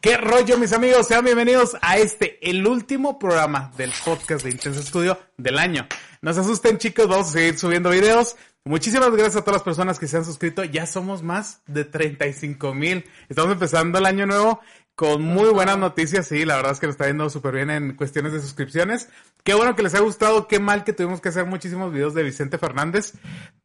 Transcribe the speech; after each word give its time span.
¿Qué 0.00 0.16
rollo, 0.16 0.56
mis 0.56 0.72
amigos? 0.72 1.08
Sean 1.08 1.26
bienvenidos 1.26 1.76
a 1.82 1.98
este, 1.98 2.38
el 2.48 2.66
último 2.66 3.18
programa 3.18 3.70
del 3.76 3.92
podcast 4.02 4.42
de 4.44 4.50
Intenso 4.50 4.80
Estudio 4.80 5.18
del 5.36 5.58
año. 5.58 5.86
No 6.22 6.32
se 6.32 6.40
asusten, 6.40 6.78
chicos, 6.78 7.06
vamos 7.06 7.28
a 7.28 7.32
seguir 7.32 7.58
subiendo 7.58 7.90
videos. 7.90 8.34
Muchísimas 8.64 9.10
gracias 9.10 9.36
a 9.36 9.40
todas 9.40 9.56
las 9.56 9.62
personas 9.62 9.98
que 9.98 10.06
se 10.06 10.16
han 10.16 10.24
suscrito. 10.24 10.64
Ya 10.64 10.86
somos 10.86 11.22
más 11.22 11.60
de 11.66 11.84
35 11.84 12.72
mil. 12.72 13.04
Estamos 13.28 13.52
empezando 13.52 13.98
el 13.98 14.06
año 14.06 14.24
nuevo 14.24 14.60
con 14.94 15.20
muy 15.20 15.50
buenas 15.50 15.76
noticias. 15.76 16.26
Sí, 16.28 16.46
la 16.46 16.56
verdad 16.56 16.72
es 16.72 16.80
que 16.80 16.86
nos 16.86 16.94
está 16.94 17.06
yendo 17.06 17.28
súper 17.28 17.56
bien 17.56 17.68
en 17.68 17.94
cuestiones 17.94 18.32
de 18.32 18.40
suscripciones. 18.40 19.10
Qué 19.44 19.52
bueno 19.52 19.76
que 19.76 19.82
les 19.82 19.94
ha 19.94 20.00
gustado. 20.00 20.48
Qué 20.48 20.60
mal 20.60 20.82
que 20.82 20.94
tuvimos 20.94 21.20
que 21.20 21.28
hacer 21.28 21.44
muchísimos 21.44 21.92
videos 21.92 22.14
de 22.14 22.22
Vicente 22.22 22.56
Fernández. 22.56 23.12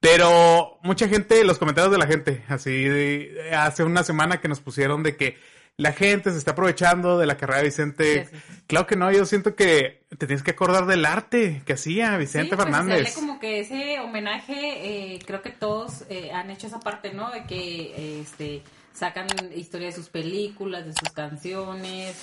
Pero 0.01 0.79
mucha 0.83 1.07
gente, 1.07 1.45
los 1.45 1.59
comentarios 1.59 1.93
de 1.93 1.97
la 1.97 2.07
gente, 2.07 2.43
así 2.49 3.29
hace 3.53 3.85
una 3.85 4.03
semana 4.03 4.41
que 4.41 4.49
nos 4.49 4.59
pusieron 4.59 5.01
de 5.01 5.15
que 5.15 5.54
la 5.77 5.91
gente 5.91 6.31
se 6.31 6.37
está 6.37 6.51
aprovechando 6.51 7.17
de 7.17 7.25
la 7.25 7.37
carrera 7.37 7.59
de 7.59 7.65
Vicente. 7.65 8.29
Claro 8.67 8.87
que 8.87 8.95
no, 8.95 9.11
yo 9.11 9.25
siento 9.25 9.55
que 9.55 10.03
te 10.09 10.25
tienes 10.25 10.43
que 10.43 10.51
acordar 10.51 10.85
del 10.85 11.05
arte 11.05 11.61
que 11.65 11.73
hacía 11.73 12.17
Vicente 12.17 12.49
sí, 12.49 12.55
pues, 12.55 12.63
Fernández. 12.63 13.15
como 13.15 13.39
que 13.39 13.59
ese 13.59 13.99
homenaje, 13.99 15.15
eh, 15.15 15.19
creo 15.25 15.41
que 15.41 15.49
todos 15.49 16.05
eh, 16.09 16.31
han 16.31 16.49
hecho 16.49 16.67
esa 16.67 16.79
parte, 16.79 17.13
¿no? 17.13 17.29
De 17.31 17.43
que 17.43 18.21
este 18.21 18.63
sacan 18.95 19.27
historia 19.53 19.87
de 19.87 19.93
sus 19.93 20.09
películas, 20.09 20.85
de 20.85 20.93
sus 20.93 21.09
canciones, 21.11 22.21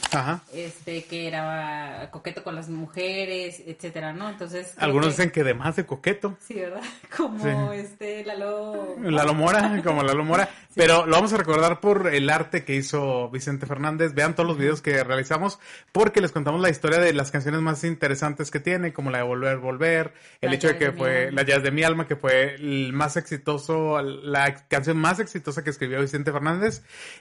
este 0.53 1.05
que 1.05 1.29
era 1.29 2.09
coqueto 2.11 2.43
con 2.43 2.55
las 2.55 2.69
mujeres, 2.71 3.63
etcétera, 3.67 4.13
¿no? 4.13 4.29
Entonces 4.29 4.75
algunos 4.79 5.09
dicen 5.09 5.31
que 5.31 5.45
de 5.45 5.55
más 5.55 5.77
de 5.77 5.85
coqueto. 5.85 6.37
Sí, 6.41 6.55
¿verdad? 6.55 6.81
Como 7.17 7.73
este 7.73 8.25
Lalo 8.25 8.97
Lalo 8.99 9.35
Mora, 9.35 9.83
como 9.85 10.03
Lalo 10.03 10.25
Mora, 10.25 10.49
pero 10.75 11.07
lo 11.07 11.13
vamos 11.13 11.33
a 11.33 11.37
recordar 11.37 11.81
por 11.81 12.13
el 12.13 12.31
arte 12.31 12.65
que 12.65 12.75
hizo 12.75 13.29
Vicente 13.29 13.67
Fernández. 13.67 14.15
Vean 14.15 14.35
todos 14.35 14.49
los 14.49 14.57
videos 14.57 14.81
que 14.81 15.05
realizamos 15.05 15.59
porque 15.93 16.21
les 16.21 16.33
contamos 16.33 16.61
la 16.61 16.71
historia 16.71 16.99
de 16.99 17.13
las 17.13 17.31
canciones 17.31 17.61
más 17.61 17.85
interesantes 17.85 18.51
que 18.51 18.61
tiene, 18.61 18.93
como 18.93 19.11
la 19.11 19.19
de 19.19 19.25
Volver 19.25 19.59
Volver, 19.59 20.15
el 20.41 20.55
hecho 20.55 20.69
de 20.69 20.79
que 20.79 20.93
fue 20.93 21.31
La 21.33 21.43
Jazz 21.43 21.63
de 21.63 21.71
mi 21.71 21.83
alma 21.83 22.07
que 22.07 22.17
fue 22.17 22.55
el 22.55 22.93
más 22.93 23.17
exitoso, 23.17 24.01
la 24.01 24.55
canción 24.69 24.97
más 24.97 25.21
exitosa 25.21 25.63
que 25.63 25.71
escribió 25.71 26.01
Vicente 26.01 26.33
Fernández 26.33 26.62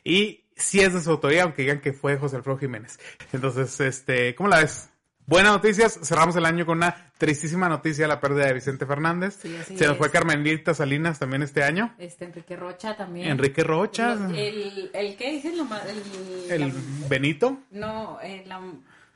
y 0.04 0.46
si 0.56 0.82
es 0.82 0.94
de 0.94 1.02
su 1.02 1.10
autoría, 1.12 1.44
aunque 1.44 1.64
digan 1.64 1.82
que 1.82 1.94
fue 1.94 2.18
José 2.18 2.38
Alfredo 2.38 2.58
Jiménez. 2.58 3.00
Entonces, 3.34 3.80
este, 3.80 4.36
¿cómo 4.36 4.50
la 4.50 4.60
ves? 4.60 4.90
Buenas 5.26 5.54
noticias, 5.54 6.00
cerramos 6.04 6.36
el 6.36 6.46
año 6.46 6.66
con 6.66 6.80
una 6.80 7.12
tristísima 7.18 7.70
noticia, 7.70 8.08
la 8.08 8.20
pérdida 8.20 8.48
de 8.48 8.54
Vicente 8.54 8.86
Fernández. 8.86 9.36
Se 9.36 9.88
nos 9.88 9.98
fue 9.98 10.10
Carmelita 10.10 10.74
Salinas 10.74 11.20
también 11.20 11.44
este 11.44 11.64
año. 11.64 11.96
Este, 12.00 12.26
Enrique 12.26 12.56
Rocha 12.56 12.98
también. 12.98 13.30
Enrique 13.30 13.64
Rocha. 13.64 14.14
el, 14.14 14.90
el, 14.94 15.16
¿qué 15.16 15.32
dicen? 15.32 15.54
El, 16.50 16.62
el 16.64 16.74
Benito. 17.08 17.60
No, 17.70 18.20
eh, 18.22 18.44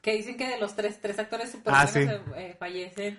que 0.02 0.14
dicen 0.14 0.38
que 0.38 0.48
de 0.48 0.60
los 0.60 0.76
tres, 0.76 1.02
tres 1.02 1.18
actores 1.18 1.52
super 1.52 1.74
ah, 1.76 1.90
eh, 1.96 2.56
fallecen 2.60 3.18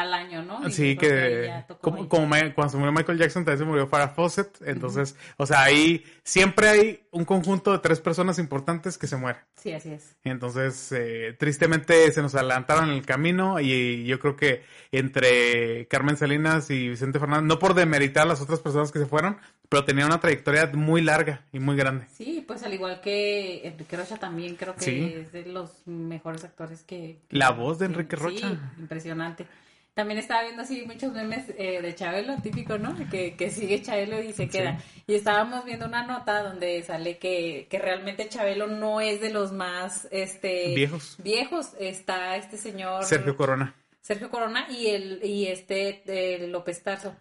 al 0.00 0.14
año, 0.14 0.42
¿no? 0.42 0.68
sí, 0.70 0.96
que, 0.96 1.64
como, 1.80 2.08
cuando 2.08 2.68
se 2.68 2.76
murió 2.76 2.92
Michael 2.92 3.18
Jackson 3.18 3.44
también 3.44 3.58
se 3.58 3.64
murió 3.64 3.86
Farah 3.86 4.08
Fawcett, 4.08 4.60
entonces, 4.64 5.16
o 5.36 5.46
sea, 5.46 5.62
ahí 5.62 6.04
siempre 6.22 6.68
hay 6.68 7.02
un 7.10 7.24
conjunto 7.24 7.72
de 7.72 7.78
tres 7.78 8.00
personas 8.00 8.38
importantes 8.38 8.98
que 8.98 9.06
se 9.06 9.16
mueren. 9.16 9.42
Sí, 9.56 9.72
así 9.72 9.90
es. 9.90 10.16
Entonces, 10.24 10.92
eh, 10.92 11.36
tristemente 11.38 12.10
se 12.12 12.22
nos 12.22 12.34
adelantaron 12.34 12.90
en 12.90 12.96
el 12.96 13.04
camino 13.04 13.60
y 13.60 14.04
yo 14.04 14.18
creo 14.18 14.36
que 14.36 14.62
entre 14.92 15.86
Carmen 15.88 16.16
Salinas 16.16 16.70
y 16.70 16.88
Vicente 16.88 17.18
Fernández, 17.18 17.46
no 17.46 17.58
por 17.58 17.74
demeritar 17.74 18.24
a 18.24 18.26
las 18.26 18.40
otras 18.40 18.60
personas 18.60 18.90
que 18.92 18.98
se 18.98 19.06
fueron, 19.06 19.38
pero 19.68 19.84
tenía 19.84 20.06
una 20.06 20.20
trayectoria 20.20 20.70
muy 20.74 21.00
larga 21.00 21.44
y 21.52 21.60
muy 21.60 21.76
grande. 21.76 22.06
Sí, 22.12 22.44
pues 22.46 22.62
al 22.62 22.74
igual 22.74 23.00
que 23.00 23.66
Enrique 23.66 23.96
Rocha 23.96 24.16
también 24.16 24.56
creo 24.56 24.74
que 24.74 25.20
es 25.20 25.32
de 25.32 25.46
los 25.46 25.86
mejores 25.86 26.44
actores 26.44 26.82
que... 26.82 27.20
La 27.30 27.50
voz 27.50 27.78
de 27.78 27.86
Enrique 27.86 28.16
Rocha. 28.16 28.48
Sí, 28.48 28.58
impresionante. 28.78 29.46
También 29.94 30.18
estaba 30.18 30.42
viendo 30.44 30.62
así 30.62 30.84
muchos 30.86 31.12
memes 31.12 31.46
eh, 31.58 31.82
de 31.82 31.94
Chabelo, 31.94 32.36
típico, 32.42 32.78
¿no? 32.78 32.94
Que, 33.10 33.34
que 33.36 33.50
sigue 33.50 33.82
Chabelo 33.82 34.22
y 34.22 34.32
se 34.32 34.48
queda. 34.48 34.78
Y 35.06 35.14
estábamos 35.14 35.64
viendo 35.64 35.86
una 35.86 36.06
nota 36.06 36.42
donde 36.42 36.82
sale 36.82 37.18
que, 37.18 37.66
que 37.68 37.78
realmente 37.78 38.28
Chabelo 38.28 38.66
no 38.66 39.00
es 39.00 39.20
de 39.20 39.30
los 39.30 39.52
más 39.52 40.06
este 40.10 40.74
viejos. 40.74 41.16
Viejos. 41.18 41.72
Está 41.78 42.36
este 42.36 42.56
señor 42.56 43.04
Sergio 43.04 43.36
Corona. 43.36 43.74
Sergio 44.00 44.30
Corona 44.30 44.66
y 44.70 44.88
el 44.88 45.20
y 45.24 45.46
este 45.48 46.46
López 46.48 46.82
Tarso. 46.82 47.14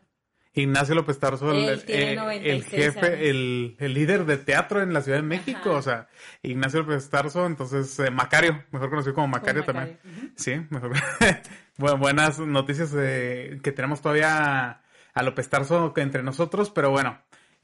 Ignacio 0.53 0.95
López 0.95 1.19
Tarso, 1.19 1.51
el, 1.51 1.83
eh, 1.87 2.61
jefe, 2.61 3.29
el, 3.29 3.75
líder 3.79 4.25
de 4.25 4.37
teatro 4.37 4.81
en 4.81 4.93
la 4.93 5.01
Ciudad 5.01 5.19
de 5.19 5.23
México, 5.23 5.71
o 5.71 5.81
sea, 5.81 6.07
Ignacio 6.41 6.81
López 6.81 7.07
Tarso, 7.09 7.45
entonces 7.45 7.97
eh, 7.99 8.09
Macario, 8.09 8.63
mejor 8.71 8.89
conocido 8.89 9.13
como 9.13 9.27
Macario, 9.27 9.63
también. 9.63 9.99
Sí, 10.35 10.59
mejor. 10.69 10.93
bueno, 11.79 11.97
buenas 11.97 12.39
noticias 12.39 12.91
que 12.91 13.73
tenemos 13.73 14.01
todavía 14.01 14.81
a 15.13 15.23
López 15.23 15.49
Tarso 15.49 15.93
entre 15.95 16.23
nosotros, 16.23 16.71
pero 16.71 16.91
bueno, 16.91 17.19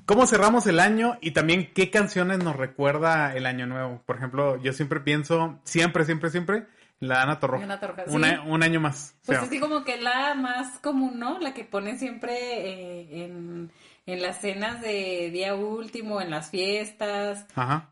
¿cómo 0.06 0.26
cerramos 0.26 0.68
el 0.68 0.80
año 0.80 1.18
y 1.20 1.32
también 1.32 1.74
qué 1.74 1.92
canciones 1.92 2.40
nos 2.40 2.56
recuerda 2.56 3.36
el 3.36 3.46
año 3.46 3.68
nuevo? 3.68 4.02
Por 4.06 4.16
ejemplo, 4.16 4.56
yo 4.62 4.72
siempre 4.72 5.02
pienso, 5.02 5.60
siempre, 5.66 6.06
siempre, 6.06 6.30
siempre, 6.30 6.66
la 7.02 7.24
Ana 7.24 7.42
Torroja. 7.42 7.78
un 8.08 8.64
año 8.64 8.80
más. 8.80 9.16
Pues 9.26 9.40
así 9.40 9.60
como 9.60 9.84
que 9.84 9.98
la 9.98 10.34
más 10.34 10.80
común, 10.80 11.20
¿no? 11.20 11.38
La 11.40 11.54
que 11.54 11.66
ponen 11.66 12.00
siempre 12.00 12.34
eh, 12.34 13.26
en 13.26 13.70
en 14.08 14.22
las 14.22 14.40
cenas 14.40 14.82
de 14.82 15.32
día 15.32 15.56
último, 15.56 16.22
en 16.22 16.30
las 16.30 16.52
fiestas, 16.52 17.48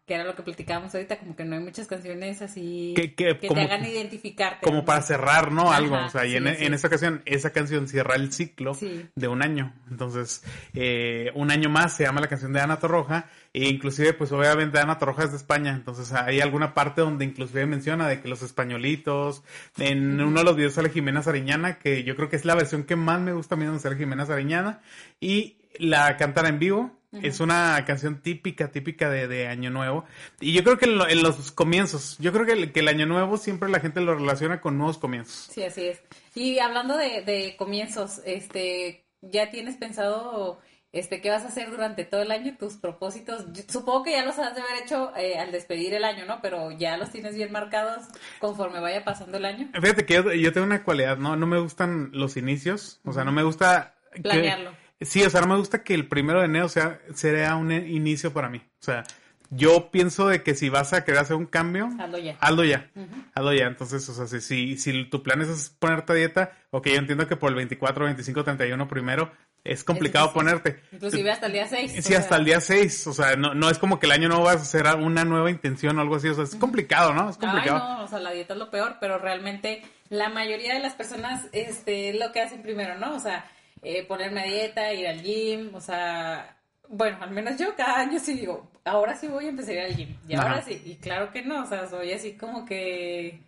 que 0.06 0.14
era 0.14 0.24
lo 0.24 0.36
que 0.36 0.44
platicábamos 0.44 0.94
ahorita, 0.94 1.18
como 1.18 1.36
que 1.36 1.44
no 1.44 1.56
hay 1.56 1.64
muchas 1.64 1.88
canciones 1.88 2.42
así 2.44 2.94
que, 2.96 3.34
te 3.34 3.48
hagan 3.48 3.84
identificarte. 3.84 4.64
Como 4.64 4.86
para 4.86 5.02
cerrar, 5.02 5.52
¿no? 5.52 5.72
Algo, 5.72 5.96
o 5.96 6.10
sea, 6.10 6.26
y 6.28 6.36
en, 6.36 6.48
esta 6.48 6.88
ocasión, 6.88 7.24
esa 7.26 7.50
canción 7.52 7.88
cierra 7.88 8.16
el 8.16 8.32
ciclo 8.32 8.78
de 9.16 9.28
un 9.28 9.42
año. 9.42 9.74
Entonces, 9.90 10.44
eh, 10.76 11.32
un 11.34 11.50
año 11.50 11.70
más 11.70 11.96
se 11.96 12.04
llama 12.04 12.22
la 12.22 12.28
canción 12.28 12.54
de 12.54 12.62
Ana 12.62 12.78
Torroja, 12.78 13.26
e 13.52 13.68
inclusive, 13.68 14.14
pues 14.14 14.32
obviamente 14.32 14.80
Ana 14.80 15.00
Torroja 15.00 15.24
es 15.24 15.32
de 15.32 15.38
España, 15.38 15.72
entonces 15.72 16.12
hay 16.14 16.42
alguna 16.42 16.76
parte 16.76 17.02
donde 17.02 17.26
inclusive 17.26 17.66
menciona 17.66 18.08
de 18.08 18.22
que 18.22 18.28
los 18.28 18.44
españolitos, 18.44 19.44
en 19.78 20.22
uno 20.22 20.40
de 20.40 20.46
los 20.46 20.56
videos 20.56 20.74
sale 20.74 20.90
Jimena 20.90 21.24
Sariñana, 21.24 21.80
que 21.80 22.04
yo 22.04 22.16
creo 22.16 22.30
que 22.30 22.36
es 22.36 22.46
la 22.46 22.54
versión 22.54 22.84
que 22.84 22.96
más 22.96 23.20
me 23.20 23.34
gusta 23.34 23.56
a 23.56 23.58
mí 23.58 23.66
donde 23.66 23.80
sale 23.80 23.96
Jimena 23.96 24.28
Sariñana, 24.28 24.82
y 25.20 25.58
la 25.80 26.18
cantan 26.18 26.46
en 26.48 26.60
vivo. 26.60 26.92
Es 27.22 27.40
una 27.40 27.84
canción 27.86 28.22
típica, 28.22 28.72
típica 28.72 29.08
de, 29.10 29.48
Año 29.48 29.70
Nuevo. 29.70 30.04
Y 30.40 30.54
yo 30.54 30.64
creo 30.64 30.80
que 30.80 30.86
en, 30.86 31.22
los 31.22 31.52
comienzos, 31.52 32.18
yo 32.20 32.34
creo 32.34 32.46
que 32.46 32.80
el, 32.80 32.88
Año 32.88 33.06
Nuevo 33.06 33.38
siempre 33.38 33.70
la 33.70 33.80
gente 33.80 34.02
lo 34.02 34.16
relaciona 34.16 34.62
con 34.62 34.78
nuevos 34.80 34.98
comienzos. 34.98 35.50
Sí, 35.52 35.64
así 35.64 35.86
es. 35.86 36.02
Y 36.34 36.58
hablando 36.58 36.98
de, 36.98 37.56
comienzos, 37.58 38.22
este, 38.26 39.06
¿ya 39.22 39.52
tienes 39.52 39.78
pensado 39.78 40.60
este, 40.92 41.22
qué 41.22 41.30
vas 41.30 41.44
a 41.44 41.50
hacer 41.50 41.70
durante 41.70 42.04
todo 42.04 42.24
el 42.24 42.32
año, 42.32 42.56
tus 42.58 42.78
propósitos? 42.78 43.46
supongo 43.68 44.04
que 44.04 44.14
ya 44.14 44.26
los 44.26 44.40
has 44.40 44.56
de 44.56 44.62
haber 44.62 44.84
hecho 44.84 45.16
eh, 45.16 45.38
al 45.38 45.52
despedir 45.52 45.94
el 45.94 46.06
año, 46.06 46.26
¿no? 46.26 46.40
Pero 46.42 46.72
ya 46.72 46.98
los 46.98 47.12
tienes 47.12 47.36
bien 47.36 47.52
marcados 47.52 48.06
conforme 48.40 48.80
vaya 48.80 49.04
pasando 49.04 49.38
el 49.38 49.46
año. 49.46 49.70
Fíjate 49.80 50.06
que 50.08 50.42
yo, 50.42 50.52
tengo 50.52 50.66
una 50.66 50.84
cualidad, 50.84 51.18
¿no? 51.18 51.36
No 51.36 51.46
me 51.46 51.60
gustan 51.60 52.10
los 52.12 52.38
inicios, 52.38 53.02
o 53.06 53.14
sea, 53.14 53.24
no 53.24 53.32
me 53.32 53.44
gusta... 53.44 53.94
Planearlo. 54.22 54.83
Sí, 55.04 55.24
o 55.24 55.30
sea, 55.30 55.42
no 55.42 55.48
me 55.48 55.58
gusta 55.58 55.84
que 55.84 55.94
el 55.94 56.08
primero 56.08 56.40
de 56.40 56.46
enero 56.46 56.70
sea, 56.70 57.00
sea 57.14 57.56
un 57.56 57.72
inicio 57.72 58.34
para 58.34 58.50
mí. 58.50 58.58
O 58.58 58.84
sea, 58.84 59.04
yo 59.50 59.92
pienso 59.92 60.28
de 60.28 60.44
que 60.44 60.56
si 60.56 60.70
vas 60.70 60.94
a 60.94 61.04
querer 61.04 61.22
hacer 61.22 61.36
un 61.36 61.46
cambio, 61.46 61.90
hazlo 62.00 62.18
ya. 62.18 62.38
Hazlo 62.40 62.64
ya. 62.64 62.90
Hazlo 63.36 63.54
ya. 63.54 63.68
Entonces, 63.68 64.08
o 64.10 64.14
sea, 64.14 64.40
si, 64.40 64.78
si, 64.78 65.06
tu 65.06 65.22
plan 65.22 65.42
es 65.42 65.70
ponerte 65.80 66.14
a 66.14 66.16
dieta, 66.16 66.52
ok, 66.72 66.88
yo 66.88 66.96
entiendo 66.96 67.28
que 67.28 67.36
por 67.36 67.50
el 67.50 67.56
24, 67.56 68.06
25, 68.06 68.44
31 68.44 68.88
primero 68.88 69.32
es 69.64 69.84
complicado 69.84 70.34
ponerte. 70.34 70.82
Inclusive 70.92 71.32
hasta 71.32 71.48
el 71.48 71.54
día 71.54 71.68
6. 71.68 72.04
Sí, 72.04 72.16
hasta 72.16 72.36
el 72.36 72.46
día 72.46 72.60
6. 72.60 73.08
O 73.08 73.14
sea, 73.14 73.36
no, 73.36 73.54
no 73.54 73.70
es 73.70 73.80
como 73.80 74.00
que 74.00 74.08
el 74.08 74.12
año 74.12 74.28
no 74.28 74.42
vas 74.42 74.58
a 74.58 74.62
hacer 74.62 74.88
una 75.02 75.24
nueva 75.24 75.50
intención 75.50 75.98
o 75.98 76.02
algo 76.02 76.16
así. 76.16 76.28
O 76.28 76.34
sea, 76.34 76.44
es 76.44 76.56
complicado, 76.56 77.14
¿no? 77.14 77.30
Es 77.30 77.38
complicado. 77.38 77.82
Ay, 77.82 77.98
no, 77.98 78.04
o 78.04 78.08
sea, 78.08 78.20
la 78.20 78.32
dieta 78.32 78.54
es 78.54 78.60
lo 78.60 78.70
peor, 78.70 78.98
pero 79.00 79.20
realmente 79.20 79.84
la 80.10 80.30
mayoría 80.30 80.74
de 80.74 80.80
las 80.80 80.96
personas, 80.96 81.48
este, 81.52 82.14
lo 82.14 82.32
que 82.32 82.42
hacen 82.42 82.62
primero, 82.62 82.98
¿no? 82.98 83.16
O 83.16 83.20
sea, 83.20 83.46
eh, 83.84 84.06
ponerme 84.06 84.42
a 84.42 84.46
dieta, 84.46 84.94
ir 84.94 85.08
al 85.08 85.22
gym, 85.22 85.76
o 85.76 85.82
sea, 85.82 86.58
bueno, 86.88 87.18
al 87.22 87.32
menos 87.32 87.58
yo 87.58 87.76
cada 87.76 88.00
año 88.00 88.20
sí 88.20 88.34
digo, 88.34 88.70
ahora 88.86 89.16
sí 89.16 89.28
voy 89.28 89.46
a 89.46 89.50
empezar 89.50 89.72
a 89.72 89.74
ir 89.76 89.86
al 89.86 89.96
gym, 89.96 90.18
y 90.28 90.36
ahora 90.36 90.62
sí, 90.62 90.82
y 90.86 90.96
claro 90.96 91.32
que 91.32 91.42
no, 91.42 91.64
o 91.64 91.66
sea, 91.66 91.88
soy 91.88 92.12
así 92.14 92.34
como 92.34 92.66
que 92.66 93.40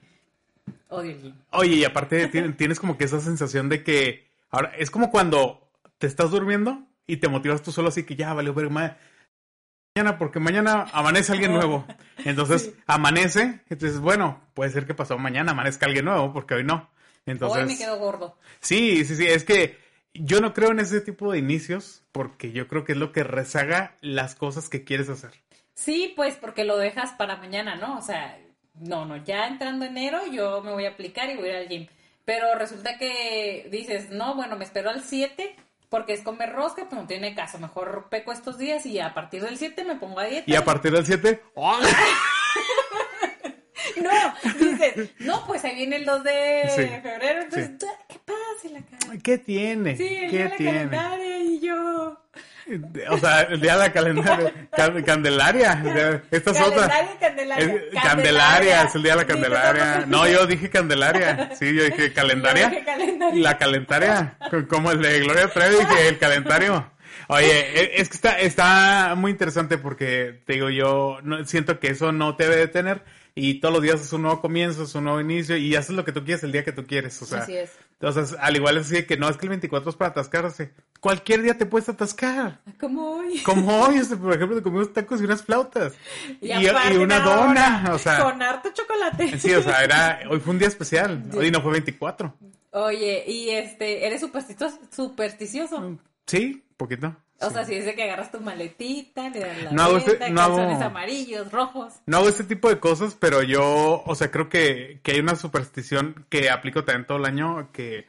odio 0.90 1.12
el 1.12 1.22
gym. 1.22 1.36
Oye, 1.52 1.76
y 1.76 1.86
aparte 1.86 2.28
tienes 2.58 2.80
como 2.80 2.98
que 2.98 3.06
esa 3.06 3.20
sensación 3.20 3.70
de 3.70 3.84
que, 3.84 4.28
ahora, 4.50 4.74
es 4.78 4.92
como 4.92 5.10
cuando 5.10 5.70
te 5.98 6.08
estás 6.08 6.32
durmiendo 6.32 6.84
y 7.08 7.18
te 7.18 7.30
motivas 7.30 7.62
tú 7.62 7.72
solo 7.72 7.90
así 7.90 8.04
que 8.04 8.16
ya, 8.16 8.34
vale, 8.34 8.52
ver 8.52 8.70
mañana, 8.70 10.18
porque 10.18 10.40
mañana 10.40 10.88
amanece 10.92 11.32
alguien 11.32 11.54
nuevo. 11.54 11.86
Entonces, 12.26 12.74
amanece, 12.88 13.62
entonces, 13.70 14.00
bueno, 14.00 14.42
puede 14.54 14.72
ser 14.72 14.86
que 14.86 14.94
pasado 14.94 15.20
mañana 15.20 15.52
amanezca 15.52 15.86
alguien 15.86 16.06
nuevo, 16.06 16.34
porque 16.34 16.56
hoy 16.56 16.64
no. 16.64 16.90
Entonces, 17.26 17.64
hoy 17.64 17.68
me 17.68 17.78
quedo 17.78 17.98
gordo. 17.98 18.38
Sí, 18.60 19.06
sí, 19.06 19.16
sí, 19.16 19.26
es 19.26 19.44
que 19.44 19.85
yo 20.24 20.42
no 20.42 20.54
creo 20.54 20.72
en 20.72 20.80
ese 20.80 21.02
tipo 21.02 21.32
de 21.32 21.40
inicios 21.40 22.04
porque 22.12 22.52
yo 22.52 22.68
creo 22.68 22.84
que 22.84 22.94
es 22.94 22.98
lo 22.98 23.12
que 23.12 23.24
rezaga 23.24 23.98
las 24.02 24.36
cosas 24.36 24.70
que 24.70 24.84
quieres 24.84 25.10
hacer. 25.10 25.32
Sí, 25.74 26.14
pues 26.16 26.36
porque 26.36 26.64
lo 26.64 26.78
dejas 26.78 27.12
para 27.14 27.36
mañana, 27.38 27.76
¿no? 27.76 27.98
O 27.98 28.02
sea, 28.02 28.40
no, 28.76 29.06
no, 29.06 29.18
ya 29.18 29.48
entrando 29.48 29.86
enero 29.86 30.20
yo 30.32 30.62
me 30.62 30.72
voy 30.72 30.86
a 30.86 30.92
aplicar 30.92 31.30
y 31.30 31.36
voy 31.36 31.50
a 31.50 31.52
ir 31.52 31.58
al 31.58 31.68
gym. 31.68 31.88
Pero 32.24 32.56
resulta 32.56 32.98
que 32.98 33.68
dices, 33.72 34.10
no, 34.10 34.36
bueno, 34.36 34.58
me 34.58 34.64
espero 34.64 34.90
al 34.90 35.04
7 35.04 35.56
porque 35.90 36.14
es 36.14 36.22
comer 36.22 36.54
rosca, 36.54 36.88
pues 36.90 37.02
no 37.02 37.08
tiene 37.08 37.36
caso. 37.36 37.60
Mejor 37.60 38.08
peco 38.10 38.32
estos 38.32 38.58
días 38.58 38.86
y 38.86 39.00
a 39.00 39.14
partir 39.14 39.44
del 39.44 39.58
7 39.58 39.84
me 39.84 39.96
pongo 39.96 40.20
a 40.20 40.26
dieta. 40.26 40.50
Y 40.50 40.56
a 40.56 40.66
partir 40.66 40.92
del 40.92 41.06
7, 41.06 41.42
No, 43.96 44.34
dices, 44.60 45.12
no, 45.20 45.46
pues 45.46 45.64
ahí 45.64 45.76
viene 45.76 45.98
el 45.98 46.06
2 46.06 46.24
de 46.24 46.64
Sí, 46.70 46.82
febrero, 47.02 47.44
entonces, 47.44 47.72
sí. 47.80 47.88
¿Qué 48.68 48.80
pasa? 48.82 48.98
La 48.98 49.08
cara? 49.08 49.20
¿qué 49.24 49.38
tiene? 49.38 49.96
Sí, 49.98 50.04
el 50.16 50.30
¿Qué 50.32 50.38
día 50.38 50.44
de 50.46 50.50
la 50.50 50.58
tiene? 50.58 50.74
calendaria 50.90 51.38
y 51.40 51.60
yo. 51.60 52.22
O 53.12 53.18
sea, 53.20 53.42
el 53.44 53.62
día 53.62 53.74
de 53.74 53.80
la 53.80 53.94
calendaria, 53.94 54.54
can- 54.76 55.04
Candelaria. 55.04 56.22
Esta 56.32 56.50
es 56.52 56.62
otra. 56.62 56.90
Candelaria. 57.20 57.66
Es- 57.94 58.02
Candelaria, 58.04 58.84
es 58.84 58.96
el 58.96 59.04
día 59.04 59.12
de 59.14 59.18
la 59.22 59.28
Candelaria. 59.28 60.06
No, 60.08 60.28
yo 60.28 60.48
dije 60.48 60.70
Candelaria. 60.72 61.52
Sí, 61.60 61.76
yo 61.76 61.84
dije 61.84 62.12
calendaria. 62.12 62.64
Yo 62.70 62.70
dije 62.72 62.84
calendaria. 62.86 63.44
La 63.44 63.58
calentaria. 63.60 64.38
co- 64.50 64.68
Como 64.68 64.92
el 64.92 65.02
de 65.02 65.20
Gloria 65.20 65.48
Trevi, 65.50 65.76
dije 65.76 66.08
el 66.08 66.18
calendario. 66.18 66.92
Oye, 67.28 67.80
e- 67.82 68.02
es 68.02 68.10
que 68.10 68.16
está, 68.16 68.40
está 68.40 69.14
muy 69.16 69.30
interesante 69.32 69.78
porque, 69.78 70.42
te 70.46 70.54
digo, 70.54 70.70
yo 70.72 71.20
no, 71.24 71.44
siento 71.46 71.80
que 71.80 71.90
eso 71.90 72.12
no 72.12 72.36
te 72.36 72.44
debe 72.46 72.58
detener 72.58 73.04
y 73.36 73.60
todos 73.60 73.74
los 73.76 73.84
días 73.84 74.02
es 74.02 74.12
un 74.14 74.22
nuevo 74.24 74.42
comienzo, 74.42 74.84
es 74.84 74.94
un 74.96 75.04
nuevo 75.06 75.20
inicio 75.22 75.56
y 75.58 75.76
haces 75.76 75.96
lo 75.96 76.04
que 76.06 76.12
tú 76.12 76.24
quieres 76.24 76.44
el 76.44 76.52
día 76.52 76.64
que 76.64 76.72
tú 76.72 76.86
quieres. 76.86 77.20
O 77.22 77.26
sea, 77.26 77.40
Así 77.40 77.56
es. 77.58 77.72
Entonces, 78.00 78.38
al 78.40 78.56
igual 78.56 78.78
es 78.78 78.92
que 79.06 79.18
no 79.18 79.30
es 79.30 79.38
que 79.38 79.46
el 79.46 79.52
24 79.52 79.90
es 79.90 79.96
para 79.96 80.12
atascarse. 80.12 80.74
Cualquier 81.00 81.42
día 81.42 81.58
te 81.58 81.66
puedes 81.66 81.88
atascar. 81.88 82.60
Como 82.80 83.18
hoy. 83.18 83.40
Como 83.44 83.82
hoy, 83.82 83.98
este, 83.98 84.18
por 84.18 84.34
ejemplo, 84.34 84.58
te 84.58 84.64
comimos 84.64 84.92
tacos 84.92 85.22
y 85.22 85.24
unas 85.24 85.44
flautas. 85.44 85.94
Y, 86.42 86.68
una 86.98 87.20
dona. 87.20 87.92
O 87.94 87.98
sea, 87.98 88.22
Con 88.22 88.42
harto 88.42 88.70
chocolate. 88.74 89.40
sí, 89.40 89.54
o 89.54 89.64
sea, 89.64 89.84
era, 89.84 90.20
hoy 90.30 90.40
fue 90.40 90.54
un 90.54 90.60
día 90.60 90.68
especial. 90.68 91.24
Hoy 91.34 91.52
no 91.52 91.62
fue 91.62 91.72
24. 91.72 92.36
Oye, 92.72 93.24
y 93.26 93.52
este, 93.52 94.06
¿eres 94.06 94.20
supersticioso? 94.20 94.78
supersticioso? 94.92 95.98
Sí, 96.26 96.66
poquito. 96.76 97.16
O 97.42 97.48
sí. 97.50 97.54
sea, 97.54 97.66
si 97.66 97.76
es 97.76 97.86
de 97.86 97.96
que 97.96 98.04
agarras 98.04 98.32
tu 98.32 98.40
maletita, 98.40 99.30
le 99.30 99.40
das 99.42 99.64
la 99.64 99.72
No 99.72 99.84
hago 99.84 99.98
este- 99.98 100.12
vuelta, 100.12 100.30
no 100.30 100.42
hago- 100.42 100.84
amarillos, 100.84 101.52
rojos. 101.52 101.94
No 102.06 102.18
hago 102.18 102.30
este 102.30 102.44
tipo 102.46 102.70
de 102.70 102.80
cosas, 102.80 103.16
pero 103.20 103.44
yo, 103.44 104.04
o 104.06 104.16
sea, 104.16 104.32
creo 104.32 104.48
que, 104.50 105.00
que 105.04 105.12
hay 105.14 105.20
una 105.20 105.36
superstición 105.36 106.26
que 106.30 106.50
aplico 106.50 106.84
también 106.86 107.06
todo 107.06 107.18
el 107.18 107.26
año 107.26 107.70
que 107.74 108.08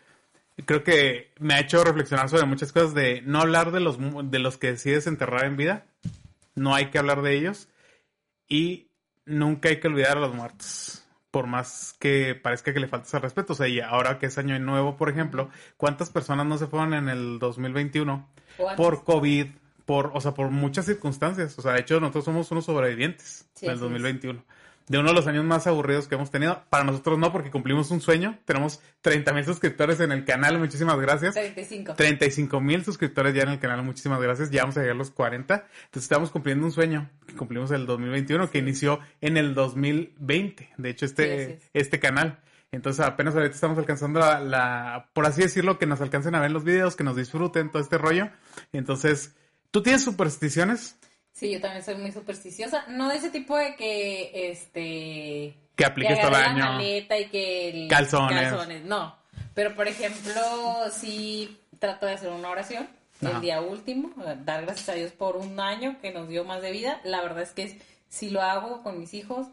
creo 0.65 0.83
que 0.85 1.33
me 1.39 1.55
ha 1.55 1.61
hecho 1.61 1.83
reflexionar 1.85 2.29
sobre 2.29 2.47
muchas 2.47 2.73
cosas 2.73 2.95
de 2.95 3.21
no 3.23 3.41
hablar 3.41 3.73
de 3.73 3.81
los, 3.81 3.99
de 4.31 4.39
los 4.39 4.57
que 4.59 4.69
decides 4.73 5.07
enterrar 5.07 5.45
en 5.45 5.57
vida. 5.57 5.85
No 6.55 6.75
hay 6.75 6.87
que 6.91 6.99
hablar 6.99 7.21
de 7.23 7.37
ellos. 7.37 7.69
Y 8.49 8.91
nunca 9.25 9.69
hay 9.69 9.81
que 9.81 9.89
olvidar 9.89 10.17
a 10.17 10.21
los 10.21 10.35
muertos. 10.35 11.03
Por 11.31 11.47
más 11.47 11.95
que 11.99 12.35
parezca 12.35 12.73
que 12.73 12.81
le 12.81 12.89
faltes 12.89 13.13
al 13.15 13.21
respeto. 13.23 13.53
O 13.53 13.57
sea, 13.57 13.69
y 13.69 13.81
ahora 13.81 14.19
que 14.19 14.27
es 14.27 14.39
año 14.39 14.59
nuevo, 14.59 14.97
por 14.97 15.11
ejemplo, 15.11 15.51
¿cuántas 15.77 16.09
personas 16.11 16.47
no 16.47 16.57
se 16.57 16.67
fueron 16.69 16.95
en 16.95 17.09
el 17.11 17.39
2021 17.39 18.15
O 18.15 18.19
antes. 18.19 18.46
Por 18.77 19.05
COVID? 19.05 19.47
Por, 19.85 20.11
o 20.15 20.21
sea, 20.21 20.35
por 20.35 20.51
muchas 20.51 20.87
circunstancias. 20.87 21.59
O 21.59 21.63
sea, 21.63 21.73
de 21.73 21.81
hecho, 21.81 22.01
nosotros 22.01 22.25
somos 22.25 22.51
unos 22.51 22.65
sobrevivientes 22.65 23.47
Sí, 23.55 23.67
del 23.67 23.75
así 23.77 23.77
es. 23.77 23.81
2021. 23.81 24.45
De 24.89 24.99
uno 24.99 25.09
de 25.09 25.15
los 25.15 25.27
años 25.27 25.45
más 25.45 25.67
aburridos 25.67 26.07
que 26.07 26.15
hemos 26.15 26.31
tenido. 26.31 26.63
Para 26.71 26.85
nosotros 26.85 27.19
no, 27.19 27.33
porque 27.33 27.51
cumplimos 27.51 27.91
un 27.91 28.01
sueño. 28.01 28.39
Tenemos 28.45 28.81
30 29.01 29.33
mil 29.33 29.45
suscriptores 29.45 29.99
en 29.99 30.13
el 30.13 30.25
canal. 30.25 30.59
Muchísimas 30.61 30.97
gracias. 31.01 31.35
35. 31.35 31.95
35 31.95 32.61
mil 32.61 32.85
suscriptores 32.85 33.35
ya 33.35 33.43
en 33.43 33.49
el 33.49 33.59
canal, 33.59 33.83
muchísimas 33.83 34.21
gracias. 34.21 34.51
Ya 34.53 34.63
vamos 34.63 34.77
a 34.77 34.81
llegar 34.81 34.95
a 34.95 34.99
los 34.99 35.11
40. 35.11 35.55
Entonces 35.55 36.03
estamos 36.05 36.31
cumpliendo 36.31 36.65
un 36.67 36.71
sueño 36.73 37.11
que 37.27 37.35
cumplimos 37.35 37.73
el 37.73 37.85
2021, 37.87 38.49
que 38.49 38.59
inició 38.59 39.01
en 39.21 39.37
el 39.37 39.55
2020. 39.55 40.71
De 40.77 40.91
hecho, 40.91 41.07
Sí, 41.07 41.15
este, 41.17 41.59
este 41.75 41.99
canal. 41.99 42.39
Entonces 42.73 43.05
apenas 43.05 43.35
ahorita 43.35 43.55
estamos 43.55 43.79
alcanzando 43.79 44.21
la, 44.21 44.41
la- 44.41 45.09
por 45.13 45.25
así 45.27 45.43
decirlo, 45.43 45.79
que 45.79 45.87
nos 45.87 46.01
alcancen 46.01 46.35
a 46.35 46.41
ver 46.41 46.51
los 46.51 46.65
videos, 46.65 46.97
que 46.97 47.05
nos 47.05 47.17
disfruten 47.17 47.71
todo 47.71 47.83
este 47.83 47.97
rollo. 47.99 48.29
Entonces, 48.73 49.35
¿tú 49.71 49.83
tienes 49.83 50.03
supersticiones 50.05 50.97
Sí, 51.33 51.53
yo 51.53 51.61
también 51.61 51.85
soy 51.85 51.97
muy 51.97 52.13
supersticiosa. 52.13 52.87
No 52.89 53.11
de 53.11 53.17
ese 53.17 53.29
tipo 53.29 53.59
de 53.59 53.77
que, 53.77 54.51
este... 54.51 55.55
que 55.75 55.85
apliques 55.85 56.19
todo 56.19 56.29
el 56.31 56.35
agarre 56.35 56.59
la 56.59 56.65
año? 56.67 56.73
maleta 56.77 57.19
y 57.19 57.29
que... 57.29 57.69
el- 57.85 57.89
Calzones. 57.89 58.85
no. 58.85 59.15
Pero, 59.55 59.75
por 59.75 59.87
ejemplo, 59.87 60.33
sí 60.91 61.61
trato 61.79 62.07
de 62.07 62.13
hacer 62.15 62.31
una 62.31 62.49
oración 62.49 62.89
Ajá. 63.23 63.35
el 63.37 63.41
día 63.43 63.61
último, 63.61 64.13
dar 64.47 64.63
gracias 64.65 64.89
a 64.89 64.95
Dios 64.95 65.13
por 65.13 65.37
un 65.37 65.61
año 65.61 65.99
que 66.01 66.11
nos 66.11 66.27
dio 66.29 66.45
más 66.45 66.63
de 66.63 66.73
vida. 66.73 67.01
La 67.05 67.21
verdad 67.21 67.43
es 67.43 67.51
que 67.51 67.79
sí 68.09 68.31
lo 68.31 68.41
hago 68.41 68.83
con 68.83 68.99
mis 68.99 69.13
hijos. 69.13 69.47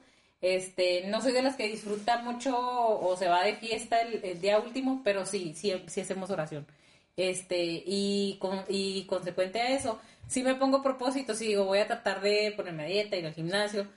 Este, 0.43 1.07
no 1.07 1.21
soy 1.21 1.31
de 1.31 1.41
las 1.41 1.55
que 1.55 1.69
disfruta 1.69 2.17
mucho 2.21 2.53
o 2.59 3.15
se 3.15 3.29
va 3.29 3.45
de 3.45 3.55
fiesta 3.55 4.01
el, 4.01 4.41
día 4.41 4.59
último, 4.59 5.01
pero 5.01 5.25
sí, 5.25 5.53
sí, 5.55 5.73
sí 5.87 6.01
hacemos 6.01 6.29
oración. 6.31 6.67
Este, 7.15 7.81
y, 7.85 8.37
con, 8.39 8.65
y 8.67 9.05
consecuente 9.05 9.61
a 9.61 9.69
eso, 9.69 10.01
sí 10.27 10.43
me 10.43 10.55
pongo 10.55 10.83
propósitos 10.83 11.41
y 11.41 11.47
digo, 11.47 11.63
voy 11.63 11.79
a 11.79 11.87
tratar 11.87 12.19
de 12.21 12.53
ponerme 12.57 12.83
a 12.83 12.87
dieta, 12.87 13.15
ir 13.15 13.25
al 13.25 13.33
gimnasio. 13.33 13.87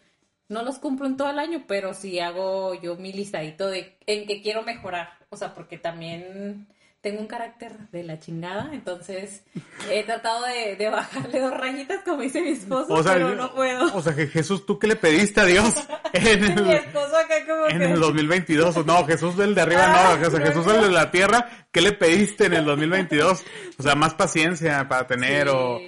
No 0.48 0.62
los 0.62 0.78
cumplo 0.78 1.06
en 1.06 1.16
todo 1.16 1.30
el 1.30 1.40
año, 1.40 1.64
pero 1.66 1.94
sí 1.94 2.20
hago 2.20 2.74
yo 2.80 2.94
mi 2.94 3.12
listadito 3.12 3.66
de 3.68 3.96
en 4.06 4.26
que 4.28 4.40
quiero 4.40 4.62
mejorar. 4.62 5.18
O 5.30 5.36
sea, 5.36 5.52
porque 5.52 5.78
también 5.78 6.68
tengo 7.06 7.20
un 7.20 7.28
carácter 7.28 7.70
de 7.92 8.02
la 8.02 8.18
chingada, 8.18 8.68
entonces 8.72 9.44
he 9.88 10.02
tratado 10.02 10.44
de, 10.46 10.74
de 10.74 10.88
bajarle 10.90 11.38
dos 11.38 11.56
rayitas, 11.56 12.02
como 12.02 12.20
dice 12.22 12.40
mi 12.40 12.48
esposo, 12.48 12.92
O 12.94 13.00
sea, 13.04 13.12
pero 13.12 13.32
no 13.36 13.54
puedo. 13.54 13.94
O 13.94 14.02
sea, 14.02 14.12
que 14.12 14.26
Jesús, 14.26 14.66
¿tú 14.66 14.76
qué 14.80 14.88
le 14.88 14.96
pediste 14.96 15.40
a 15.40 15.44
Dios 15.44 15.72
en 16.12 16.40
mi 16.40 16.70
el, 16.72 16.76
esposo 16.78 17.16
acá 17.16 17.46
como 17.46 17.66
en 17.68 17.78
que... 17.78 17.84
el 17.92 18.00
2022? 18.00 18.84
No, 18.84 19.06
Jesús 19.06 19.36
del 19.36 19.54
de 19.54 19.60
arriba 19.60 19.84
Ah, 19.86 20.16
no, 20.20 20.26
o 20.26 20.30
sea, 20.32 20.40
no, 20.40 20.46
Jesús 20.46 20.66
no. 20.66 20.74
el 20.74 20.80
de 20.82 20.90
la 20.90 21.12
tierra, 21.12 21.48
¿qué 21.70 21.80
le 21.80 21.92
pediste 21.92 22.46
en 22.46 22.54
el 22.54 22.64
2022? 22.64 23.44
O 23.78 23.82
sea, 23.84 23.94
más 23.94 24.14
paciencia 24.14 24.88
para 24.88 25.06
tener 25.06 25.46
Sí. 25.48 25.54
o... 25.54 25.78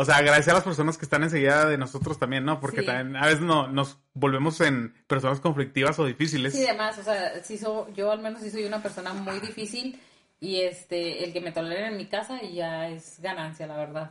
O 0.00 0.04
sea, 0.04 0.18
agradecer 0.18 0.52
a 0.52 0.58
las 0.58 0.62
personas 0.62 0.96
que 0.96 1.04
están 1.04 1.24
enseguida 1.24 1.66
de 1.68 1.76
nosotros 1.76 2.20
también, 2.20 2.44
¿no? 2.44 2.60
Porque 2.60 2.82
Sí. 2.82 2.86
también 2.86 3.16
a 3.16 3.26
veces 3.26 3.40
no, 3.40 3.66
nos 3.66 3.98
volvemos 4.14 4.60
en 4.60 4.94
personas 5.08 5.40
conflictivas 5.40 5.98
o 5.98 6.04
difíciles. 6.06 6.52
Sí, 6.52 6.64
además, 6.64 6.96
o 6.98 7.02
sea, 7.02 7.42
sí 7.42 7.58
so- 7.58 7.88
yo 7.96 8.12
al 8.12 8.20
menos 8.20 8.40
sí 8.40 8.48
soy 8.52 8.62
una 8.64 8.80
persona 8.80 9.12
muy 9.12 9.40
difícil 9.40 10.00
y 10.40 10.60
este, 10.60 11.24
el 11.24 11.32
que 11.32 11.40
me 11.40 11.52
toleren 11.52 11.86
en 11.92 11.96
mi 11.96 12.06
casa 12.06 12.40
ya 12.42 12.88
es 12.88 13.18
ganancia, 13.20 13.66
la 13.66 13.76
verdad. 13.76 14.10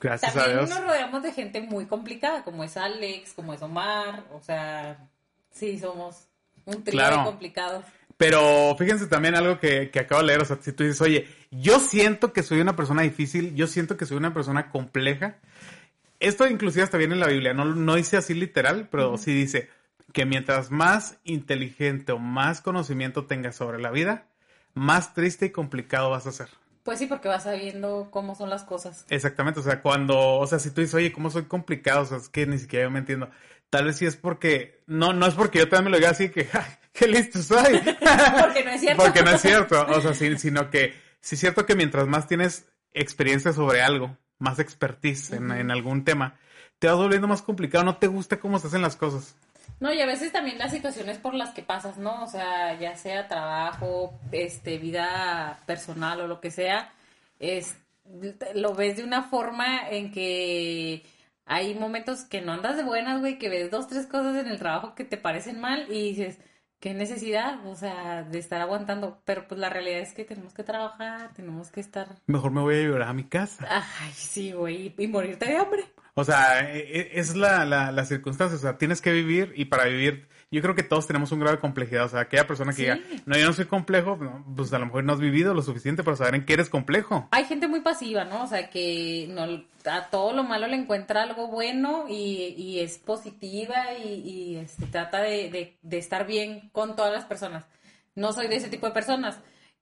Gracias 0.00 0.36
a 0.36 0.40
También 0.40 0.58
Dios. 0.66 0.70
nos 0.70 0.84
rodeamos 0.86 1.22
de 1.22 1.32
gente 1.32 1.60
muy 1.62 1.86
complicada, 1.86 2.42
como 2.44 2.64
es 2.64 2.76
Alex, 2.76 3.32
como 3.32 3.54
es 3.54 3.62
Omar, 3.62 4.24
o 4.32 4.40
sea, 4.40 5.08
sí, 5.50 5.78
somos 5.78 6.28
un 6.66 6.84
trío 6.84 6.98
Claro. 6.98 7.18
de 7.18 7.24
complicados. 7.24 7.84
Pero 8.18 8.74
fíjense 8.78 9.06
también 9.06 9.34
algo 9.36 9.58
que, 9.60 9.90
que 9.90 10.00
acabo 10.00 10.20
de 10.22 10.28
leer, 10.28 10.42
o 10.42 10.44
sea, 10.44 10.58
si 10.60 10.72
tú 10.72 10.84
dices, 10.84 11.00
oye, 11.02 11.28
yo 11.50 11.78
siento 11.80 12.32
que 12.32 12.42
soy 12.42 12.60
una 12.60 12.74
persona 12.76 13.02
difícil, 13.02 13.54
yo 13.54 13.66
siento 13.66 13.96
que 13.96 14.06
soy 14.06 14.16
una 14.16 14.32
persona 14.34 14.70
compleja. 14.70 15.36
Esto 16.18 16.46
inclusive 16.46 16.82
hasta 16.82 16.96
viene 16.96 17.12
en 17.14 17.20
la 17.20 17.26
Biblia, 17.28 17.52
no, 17.52 17.66
no 17.66 17.94
dice 17.94 18.16
así 18.16 18.32
literal, 18.34 18.88
pero 18.90 19.18
sí 19.18 19.34
dice 19.34 19.68
que 20.14 20.24
mientras 20.24 20.70
más 20.70 21.18
inteligente 21.24 22.12
o 22.12 22.18
más 22.18 22.62
conocimiento 22.62 23.26
tengas 23.26 23.54
sobre 23.56 23.78
la 23.78 23.90
vida, 23.90 24.26
más 24.76 25.14
triste 25.14 25.46
y 25.46 25.50
complicado 25.50 26.10
vas 26.10 26.26
a 26.26 26.32
ser. 26.32 26.48
Pues 26.84 27.00
sí, 27.00 27.06
porque 27.06 27.26
vas 27.26 27.42
sabiendo 27.42 28.08
cómo 28.12 28.36
son 28.36 28.48
las 28.48 28.62
cosas. 28.62 29.06
Exactamente, 29.08 29.58
o 29.58 29.62
sea, 29.62 29.82
cuando, 29.82 30.36
o 30.36 30.46
sea, 30.46 30.60
si 30.60 30.70
tú 30.70 30.82
dices, 30.82 30.94
oye, 30.94 31.12
¿cómo 31.12 31.30
soy 31.30 31.44
complicado? 31.46 32.02
O 32.02 32.04
sea, 32.04 32.18
es 32.18 32.28
que 32.28 32.46
ni 32.46 32.58
siquiera 32.58 32.84
yo 32.84 32.90
me 32.92 33.00
entiendo. 33.00 33.28
Tal 33.70 33.86
vez 33.86 33.96
sí 33.96 34.06
es 34.06 34.16
porque, 34.16 34.84
no, 34.86 35.12
no 35.12 35.26
es 35.26 35.34
porque 35.34 35.58
yo 35.58 35.68
también 35.68 35.86
me 35.86 35.90
lo 35.90 35.96
diga 35.96 36.10
así 36.10 36.28
que, 36.28 36.48
¡ay, 36.52 36.70
qué 36.92 37.08
listo 37.08 37.42
soy! 37.42 37.80
Porque 38.40 38.64
no 38.64 38.70
es 38.70 38.80
cierto. 38.80 39.02
Porque 39.02 39.22
no 39.22 39.30
es 39.30 39.40
cierto, 39.40 39.86
o 39.88 40.00
sea, 40.00 40.14
sí, 40.14 40.38
sino 40.38 40.70
que 40.70 40.94
sí 41.20 41.34
es 41.34 41.40
cierto 41.40 41.66
que 41.66 41.74
mientras 41.74 42.06
más 42.06 42.28
tienes 42.28 42.68
experiencia 42.92 43.52
sobre 43.52 43.82
algo, 43.82 44.16
más 44.38 44.60
expertise 44.60 45.32
en, 45.32 45.50
en 45.50 45.70
algún 45.72 46.04
tema, 46.04 46.38
te 46.78 46.86
vas 46.86 46.96
volviendo 46.96 47.26
más 47.26 47.42
complicado, 47.42 47.84
no 47.84 47.96
te 47.96 48.06
gusta 48.06 48.38
cómo 48.38 48.58
se 48.58 48.68
hacen 48.68 48.82
las 48.82 48.94
cosas. 48.94 49.36
No, 49.80 49.92
y 49.92 50.00
a 50.00 50.06
veces 50.06 50.32
también 50.32 50.58
las 50.58 50.72
situaciones 50.72 51.18
por 51.18 51.34
las 51.34 51.50
que 51.50 51.62
pasas, 51.62 51.98
¿no? 51.98 52.22
O 52.24 52.26
sea, 52.26 52.78
ya 52.78 52.96
sea 52.96 53.28
trabajo, 53.28 54.18
este, 54.32 54.78
vida 54.78 55.60
personal 55.66 56.20
o 56.20 56.26
lo 56.26 56.40
que 56.40 56.50
sea, 56.50 56.92
es, 57.38 57.76
lo 58.54 58.74
ves 58.74 58.96
de 58.96 59.04
una 59.04 59.22
forma 59.22 59.88
en 59.90 60.12
que 60.12 61.04
hay 61.44 61.74
momentos 61.74 62.24
que 62.24 62.40
no 62.40 62.52
andas 62.52 62.76
de 62.76 62.84
buenas, 62.84 63.20
güey, 63.20 63.38
que 63.38 63.48
ves 63.48 63.70
dos, 63.70 63.86
tres 63.86 64.06
cosas 64.06 64.36
en 64.36 64.48
el 64.48 64.58
trabajo 64.58 64.94
que 64.94 65.04
te 65.04 65.16
parecen 65.16 65.60
mal 65.60 65.86
y 65.90 66.10
dices, 66.10 66.38
qué 66.80 66.94
necesidad, 66.94 67.64
o 67.66 67.74
sea, 67.74 68.22
de 68.22 68.38
estar 68.38 68.60
aguantando. 68.60 69.20
Pero 69.24 69.46
pues 69.48 69.58
la 69.60 69.68
realidad 69.68 70.00
es 70.00 70.12
que 70.14 70.24
tenemos 70.24 70.52
que 70.54 70.62
trabajar, 70.64 71.32
tenemos 71.34 71.70
que 71.70 71.80
estar... 71.80 72.08
Mejor 72.26 72.50
me 72.52 72.60
voy 72.60 72.76
a 72.76 72.82
llorar 72.82 73.08
a 73.08 73.12
mi 73.14 73.24
casa. 73.24 73.66
Ay, 73.70 74.12
sí, 74.14 74.52
güey, 74.52 74.94
y 74.98 75.06
morirte 75.08 75.46
de 75.46 75.56
hambre. 75.56 75.84
O 76.14 76.24
sea, 76.24 76.72
e- 76.72 76.78
e- 76.78 77.20
es 77.20 77.36
la, 77.36 77.64
la, 77.64 77.92
la 77.92 78.04
circunstancia, 78.04 78.56
o 78.56 78.60
sea, 78.60 78.78
tienes 78.78 79.00
que 79.02 79.12
vivir 79.12 79.52
y 79.56 79.66
para 79.66 79.84
vivir 79.84 80.28
yo 80.50 80.62
creo 80.62 80.74
que 80.74 80.84
todos 80.84 81.06
tenemos 81.06 81.32
un 81.32 81.40
grado 81.40 81.56
de 81.56 81.60
complejidad. 81.60 82.04
O 82.04 82.08
sea, 82.08 82.20
aquella 82.20 82.46
persona 82.46 82.72
que 82.72 82.82
diga, 82.82 82.98
no, 83.24 83.36
yo 83.36 83.46
no 83.46 83.52
soy 83.52 83.66
complejo, 83.66 84.18
pues 84.54 84.72
a 84.72 84.78
lo 84.78 84.86
mejor 84.86 85.04
no 85.04 85.12
has 85.12 85.20
vivido 85.20 85.54
lo 85.54 85.62
suficiente 85.62 86.04
para 86.04 86.16
saber 86.16 86.36
en 86.36 86.44
qué 86.44 86.54
eres 86.54 86.70
complejo. 86.70 87.28
Hay 87.32 87.44
gente 87.44 87.66
muy 87.66 87.80
pasiva, 87.80 88.24
¿no? 88.24 88.44
O 88.44 88.46
sea, 88.46 88.70
que 88.70 89.26
no, 89.30 89.64
a 89.90 90.08
todo 90.10 90.32
lo 90.32 90.44
malo 90.44 90.68
le 90.68 90.76
encuentra 90.76 91.22
algo 91.22 91.48
bueno 91.48 92.06
y, 92.08 92.78
es 92.78 92.98
positiva 92.98 93.94
y, 93.98 94.56
este, 94.56 94.86
trata 94.86 95.20
de, 95.22 95.76
estar 95.90 96.26
bien 96.26 96.70
con 96.70 96.94
todas 96.94 97.12
las 97.12 97.24
personas. 97.24 97.66
No 98.14 98.32
soy 98.32 98.46
de 98.46 98.56
ese 98.56 98.68
tipo 98.68 98.86
de 98.86 98.92
personas, 98.92 99.40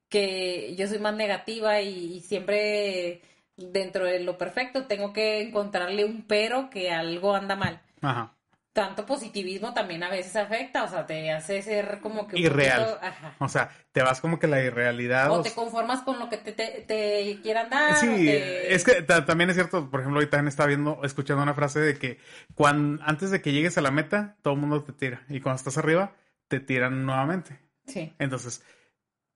que 0.09 0.75
yo 0.77 0.87
soy 0.87 0.99
más 0.99 1.15
negativa 1.15 1.81
y 1.83 2.21
siempre 2.21 3.21
dentro 3.57 4.07
de 4.07 4.21
lo 4.21 4.39
perfecto 4.39 4.87
tengo 4.87 5.13
que 5.13 5.41
encontrarle 5.43 6.05
un 6.05 6.23
pero 6.23 6.71
que 6.71 6.91
algo 6.91 7.35
anda 7.35 7.55
mal. 7.55 7.81
Ajá 8.01 8.34
tanto 8.75 9.07
positivismo 9.07 9.73
también 9.73 10.03
a 10.03 10.11
veces 10.11 10.35
afecta, 10.35 10.83
o 10.83 10.89
sea, 10.89 11.07
te 11.07 11.31
hace 11.31 11.63
ser 11.63 12.01
como 12.01 12.27
que... 12.27 12.41
Irreal. 12.41 12.99
O 13.39 13.49
sea, 13.49 13.71
te 13.93 14.03
vas 14.03 14.21
como 14.21 14.41
que 14.41 14.49
la 14.49 14.61
irrealidad. 14.61 15.31
O, 15.31 15.43
te 15.43 15.53
conformas 15.53 16.03
con 16.03 16.19
lo 16.19 16.29
que 16.29 16.39
te, 16.39 16.53
te, 16.53 17.39
quieran 17.41 17.71
dar. 17.71 17.95
Sí, 17.97 18.29
es 18.29 18.83
que 18.83 19.03
también 19.03 19.49
es 19.49 19.57
cierto, 19.57 19.89
por 19.89 20.01
ejemplo, 20.01 20.19
ahorita 20.19 20.41
estaba 20.49 20.67
viendo, 20.67 21.01
escuchando 21.05 21.45
una 21.45 21.55
frase 21.55 21.79
de 21.79 21.97
que 21.97 22.19
cuando, 22.57 23.01
antes 23.05 23.31
de 23.31 23.41
que 23.41 23.53
llegues 23.53 23.79
a 23.79 23.81
la 23.81 23.93
meta, 23.93 24.37
todo 24.43 24.55
el 24.55 24.61
mundo 24.61 24.83
te 24.83 24.93
tira. 24.93 25.25
Y 25.29 25.41
cuando 25.41 25.59
estás 25.59 25.79
arriba, 25.79 26.17
te 26.49 26.59
tiran 26.59 27.07
nuevamente. 27.07 27.61
Sí. 27.87 28.13
Entonces, 28.19 28.65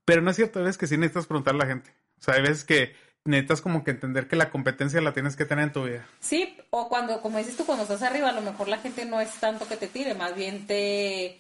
pero 0.05 0.21
no 0.21 0.31
es 0.31 0.37
cierto, 0.37 0.61
veces 0.61 0.79
que 0.79 0.89
sí 0.89 0.97
necesitas 0.97 1.29
preguntar 1.29 1.55
a 1.55 1.59
la 1.59 1.67
gente. 1.67 1.95
O 2.19 2.23
sea, 2.23 2.35
hay 2.35 2.43
veces 2.43 2.65
que 2.65 2.93
necesitas 3.29 3.61
como 3.61 3.85
que 3.85 3.93
entender 3.93 4.27
que 4.27 4.37
la 4.37 4.51
competencia 4.51 5.01
la 5.01 5.13
tienes 5.13 5.37
que 5.37 5.45
tener 5.45 5.65
en 5.65 5.73
tu 5.73 5.85
vida. 5.85 6.07
Sí, 6.21 6.57
o 6.71 6.89
cuando, 6.89 7.21
como 7.21 7.39
dices 7.39 7.57
tú, 7.57 7.65
cuando 7.65 7.85
estás 7.85 8.03
arriba, 8.03 8.31
a 8.31 8.33
lo 8.33 8.41
mejor 8.41 8.69
la 8.69 8.79
gente 8.79 9.05
no 9.05 9.21
es 9.21 9.31
tanto 9.35 9.69
que 9.69 9.77
te 9.77 9.87
tire, 9.87 10.15
más 10.15 10.35
bien 10.35 10.67
te, 10.67 11.39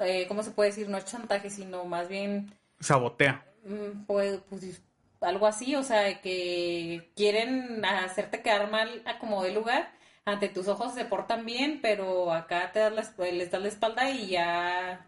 eh, 0.00 0.26
¿cómo 0.28 0.42
se 0.42 0.50
puede 0.50 0.70
decir? 0.70 0.88
No 0.88 0.98
es 0.98 1.04
chantaje, 1.04 1.50
sino 1.50 1.84
más 1.84 2.08
bien... 2.08 2.52
Sabotea. 2.80 3.44
Mm, 3.64 4.04
pues, 4.06 4.40
pues, 4.48 4.82
algo 5.20 5.46
así, 5.46 5.74
o 5.76 5.82
sea, 5.82 6.20
que 6.20 7.10
quieren 7.16 7.84
hacerte 7.84 8.42
quedar 8.42 8.70
mal 8.70 9.02
a 9.06 9.18
como 9.18 9.42
de 9.42 9.52
lugar. 9.52 9.92
Ante 10.24 10.48
tus 10.48 10.68
ojos 10.68 10.94
se 10.94 11.04
portan 11.04 11.44
bien, 11.44 11.80
pero 11.82 12.32
acá 12.32 12.70
te 12.72 12.80
das 12.80 12.92
la, 12.92 13.26
les 13.30 13.50
das 13.50 13.62
la 13.62 13.68
espalda 13.68 14.10
y 14.10 14.28
ya 14.28 15.06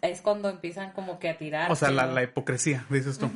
es 0.00 0.22
cuando 0.22 0.48
empiezan 0.48 0.92
como 0.92 1.18
que 1.18 1.28
a 1.28 1.36
tirar. 1.36 1.70
O 1.70 1.76
sea, 1.76 1.90
la, 1.90 2.06
la, 2.06 2.22
hipocresía, 2.22 2.86
dices 2.88 3.18
tú. 3.18 3.30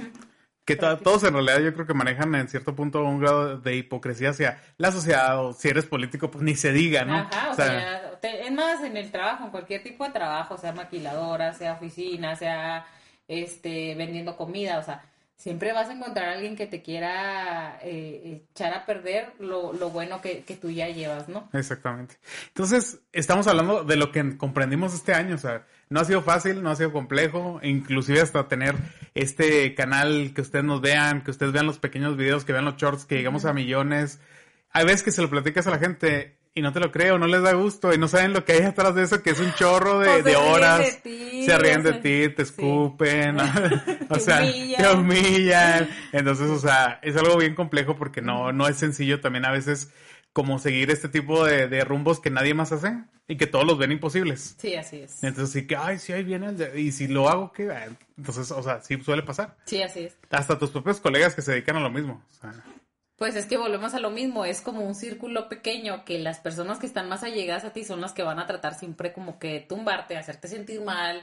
Que 0.65 0.77
todos 0.77 1.25
en 1.25 1.35
realidad 1.35 1.59
yo 1.59 1.75
creo 1.75 1.87
que 1.87 1.95
manejan 1.95 2.35
en 2.37 2.49
cierto 2.49 2.77
punto 2.77 3.05
un 3.05 3.19
grado 3.19 3.59
de 3.59 3.75
hipocresía 3.75 4.31
hacia 4.31 4.63
la 4.77 4.93
sociedad 4.93 5.45
o 5.45 5.53
si 5.53 5.69
eres 5.69 5.87
político, 5.87 6.31
pues 6.31 6.45
ni 6.45 6.55
se 6.55 6.73
diga, 6.73 7.05
¿no? 7.05 7.17
Ajá, 7.17 7.51
o, 7.51 7.55
sea, 7.55 8.13
es 8.23 8.53
más 8.53 8.81
en 8.85 8.97
el 8.97 9.11
trabajo, 9.11 9.45
en 9.45 9.51
cualquier 9.51 9.83
tipo 9.83 10.05
de 10.05 10.13
trabajo, 10.13 10.57
sea 10.57 10.73
maquiladora, 10.73 11.53
sea 11.53 11.73
oficina, 11.73 12.37
sea 12.37 12.87
este 13.27 13.97
vendiendo 13.97 14.37
comida, 14.37 14.79
o 14.79 14.85
sea, 14.85 15.03
siempre 15.43 15.73
vas 15.73 15.89
a 15.89 15.95
encontrar 15.95 16.29
a 16.29 16.33
alguien 16.35 16.55
que 16.55 16.67
te 16.69 16.83
quiera 16.83 17.79
eh, 17.83 18.45
echar 18.53 18.73
a 18.75 18.87
perder 18.87 19.33
lo, 19.41 19.73
lo 19.73 19.91
bueno 19.91 20.21
que, 20.21 20.45
que, 20.45 20.55
tú 20.55 20.71
ya 20.71 20.89
llevas, 20.89 21.29
¿no? 21.29 21.49
Exactamente. 21.53 22.17
Entonces, 22.49 23.01
estamos 23.13 23.49
hablando 23.49 23.83
de 23.83 23.97
lo 23.97 24.13
que 24.13 24.37
comprendimos 24.37 24.95
este 24.95 25.13
año, 25.13 25.35
o 25.35 25.39
sea, 25.39 25.67
no 25.93 26.01
ha 26.01 26.05
sido 26.05 26.23
fácil, 26.23 26.63
no 26.63 26.71
ha 26.71 26.77
sido 26.77 26.93
complejo, 26.93 27.61
inclusive 27.63 28.21
hasta 28.21 28.49
tener 28.49 28.75
este 29.15 29.75
canal 29.75 30.33
que 30.35 30.41
ustedes 30.41 30.65
nos 30.65 30.81
vean, 30.81 31.23
que 31.23 31.31
ustedes 31.31 31.53
vean 31.53 31.67
los 31.67 31.79
pequeños 31.79 32.17
videos, 32.17 32.45
que 32.45 32.53
vean 32.53 32.65
los 32.65 32.77
shorts, 32.77 33.05
que 33.05 33.17
llegamos 33.17 33.45
a 33.45 33.53
millones. 33.53 34.19
Hay 34.71 34.85
veces 34.85 35.03
que 35.03 35.11
se 35.11 35.23
lo 35.23 35.29
platicas 35.29 35.67
a 35.67 35.71
la 35.71 35.79
gente 35.79 36.37
y 36.55 36.63
no 36.63 36.73
te 36.73 36.81
lo 36.81 36.91
creo, 36.93 37.19
no 37.19 37.27
les 37.27 37.43
da 37.43 37.53
gusto 37.53 37.95
y 37.95 37.99
no 37.99 38.09
saben 38.09 38.33
lo 38.33 38.45
que 38.45 38.53
hay 38.53 38.63
atrás 38.63 38.95
de 38.95 39.05
eso, 39.05 39.23
que 39.23 39.31
es 39.31 39.41
un 39.41 39.53
chorro 39.55 40.01
de, 40.01 40.23
de 40.23 40.37
horas. 40.37 41.01
se 41.03 41.59
ríen 41.59 41.83
de 41.83 41.95
ti, 41.95 42.35
te 42.35 42.43
escupen, 42.43 43.39
o 44.09 44.19
sea, 44.19 44.41
te 44.41 44.89
humillan. 44.95 45.89
Entonces, 46.13 46.49
o 46.51 46.59
sea, 46.59 47.01
es 47.03 47.17
algo 47.17 47.37
bien 47.37 47.55
complejo 47.55 47.97
porque 47.97 48.23
no, 48.23 48.53
no 48.53 48.67
es 48.67 48.77
sencillo 48.77 49.21
también 49.21 49.45
a 49.45 49.51
veces 49.51 49.93
como 50.33 50.59
seguir 50.59 50.91
este 50.91 51.09
tipo 51.09 51.45
de, 51.45 51.69
de 51.69 51.85
rumbos 51.85 52.21
que 52.21 52.31
nadie 52.31 52.55
más 52.55 52.73
hace 52.73 53.05
y 53.29 53.37
que 53.37 53.47
todos 53.47 53.67
los 53.67 53.79
ven 53.79 53.93
imposibles. 53.93 54.57
Sí, 54.59 54.75
así 54.75 55.01
es. 55.01 55.23
Entonces 55.23 55.53
sí 55.53 55.67
que, 55.67 55.77
ay, 55.77 55.99
sí, 55.99 56.13
ahí 56.13 56.25
viene 56.25 56.49
el 56.49 56.79
y 56.79 56.93
si 56.93 57.09
lo 57.09 57.29
hago, 57.29 57.53
¿qué? 57.53 57.71
Entonces, 58.17 58.51
o 58.51 58.63
sea, 58.63 58.81
sí 58.81 59.01
suele 59.03 59.23
pasar. 59.23 59.57
Sí, 59.65 59.83
así 59.83 60.01
es. 60.01 60.17
Hasta 60.31 60.59
tus 60.59 60.71
propios 60.71 61.01
colegas 61.01 61.35
que 61.35 61.43
se 61.43 61.53
dedican 61.53 61.77
a 61.77 61.81
lo 61.81 61.91
mismo. 61.91 62.23
O 62.31 62.35
sea, 62.35 62.53
pues 63.17 63.37
es 63.37 63.47
que 63.47 63.57
volvemos 63.57 63.95
a 63.95 64.01
lo 64.01 64.11
mismo, 64.11 64.45
es 64.45 64.61
como 64.61 64.81
un 64.81 64.97
círculo 64.97 65.49
pequeño 65.49 66.05
que 66.05 66.19
las 66.19 66.41
personas 66.41 66.81
que 66.81 66.87
están 66.87 67.09
más 67.09 67.23
allegadas 67.23 67.65
a 67.65 67.73
ti 67.73 67.85
son 67.85 68.01
las 68.01 68.13
que 68.13 68.25
van 68.25 68.41
a 68.41 68.49
tratar 68.49 68.75
siempre 68.75 69.13
como 69.13 69.39
que 69.39 69.61
tumbarte, 69.61 70.17
hacerte 70.17 70.49
sentir 70.49 70.81
mal 70.81 71.23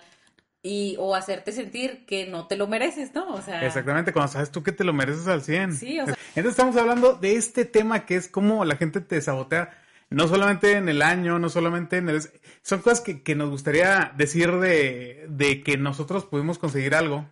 y 0.61 0.95
o 0.99 1.15
hacerte 1.15 1.51
sentir 1.51 2.05
que 2.05 2.27
no 2.27 2.47
te 2.47 2.57
lo 2.57 2.67
mereces, 2.67 3.13
¿no? 3.13 3.33
O 3.33 3.41
sea, 3.41 3.65
Exactamente, 3.65 4.11
cuando 4.11 4.31
sabes 4.31 4.51
tú 4.51 4.61
que 4.63 4.71
te 4.71 4.83
lo 4.83 4.93
mereces 4.93 5.27
al 5.27 5.41
100. 5.41 5.75
Sí, 5.75 5.99
o 5.99 6.05
sea, 6.05 6.15
Entonces 6.35 6.51
estamos 6.51 6.75
hablando 6.75 7.13
de 7.13 7.35
este 7.35 7.65
tema 7.65 8.05
que 8.05 8.15
es 8.15 8.27
cómo 8.27 8.65
la 8.65 8.75
gente 8.75 9.01
te 9.01 9.21
sabotea 9.21 9.77
no 10.09 10.27
solamente 10.27 10.73
en 10.73 10.89
el 10.89 11.01
año, 11.01 11.39
no 11.39 11.49
solamente 11.49 11.97
en 11.97 12.09
el... 12.09 12.21
Son 12.63 12.81
cosas 12.81 13.01
que, 13.01 13.21
que 13.21 13.35
nos 13.35 13.49
gustaría 13.49 14.11
decir 14.17 14.51
de, 14.57 15.25
de, 15.29 15.63
que 15.63 15.77
nosotros 15.77 16.25
pudimos 16.25 16.57
conseguir 16.57 16.95
algo 16.95 17.29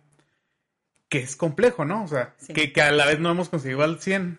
que 1.08 1.18
es 1.18 1.36
complejo, 1.36 1.84
¿no? 1.84 2.04
O 2.04 2.08
sea, 2.08 2.34
que, 2.54 2.72
que, 2.72 2.82
a 2.82 2.92
la 2.92 3.06
vez 3.06 3.18
no 3.18 3.30
hemos 3.30 3.48
conseguido 3.48 3.82
al 3.82 4.00
100. 4.00 4.38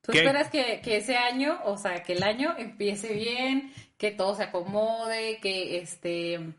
Tú 0.00 0.12
esperas 0.12 0.48
que, 0.50 0.80
ese 0.84 1.16
año, 1.16 1.58
o 1.64 1.76
sea, 1.76 2.02
que 2.02 2.14
el 2.14 2.22
año 2.22 2.54
empiece 2.56 3.12
bien, 3.12 3.72
que 3.98 4.10
todo 4.10 4.34
se 4.34 4.44
acomode, 4.44 5.38
que 5.40 5.78
este, 5.78 6.54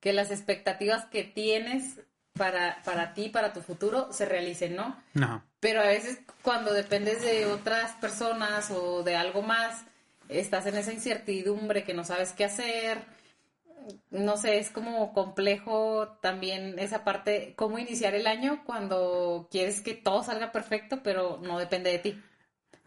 que 0.00 0.12
las 0.12 0.30
expectativas 0.30 1.04
que 1.06 1.24
tienes 1.24 2.00
para, 2.36 2.82
para 2.84 3.14
ti, 3.14 3.28
para 3.28 3.52
tu 3.52 3.62
futuro, 3.62 4.12
se 4.12 4.26
realicen, 4.26 4.76
¿no? 4.76 5.02
No. 5.14 5.42
Pero 5.60 5.80
a 5.80 5.86
veces 5.86 6.20
cuando 6.42 6.72
dependes 6.72 7.22
de 7.22 7.46
otras 7.46 7.92
personas 7.94 8.70
o 8.70 9.02
de 9.02 9.16
algo 9.16 9.42
más, 9.42 9.84
estás 10.28 10.66
en 10.66 10.76
esa 10.76 10.92
incertidumbre 10.92 11.84
que 11.84 11.94
no 11.94 12.04
sabes 12.04 12.32
qué 12.32 12.44
hacer. 12.44 12.98
No 14.10 14.36
sé, 14.36 14.58
es 14.58 14.70
como 14.70 15.12
complejo 15.12 16.18
también 16.20 16.78
esa 16.78 17.04
parte, 17.04 17.54
cómo 17.56 17.78
iniciar 17.78 18.14
el 18.14 18.26
año 18.26 18.62
cuando 18.64 19.48
quieres 19.50 19.80
que 19.80 19.94
todo 19.94 20.24
salga 20.24 20.50
perfecto, 20.50 21.02
pero 21.02 21.38
no 21.42 21.58
depende 21.58 21.92
de 21.92 21.98
ti. 21.98 22.22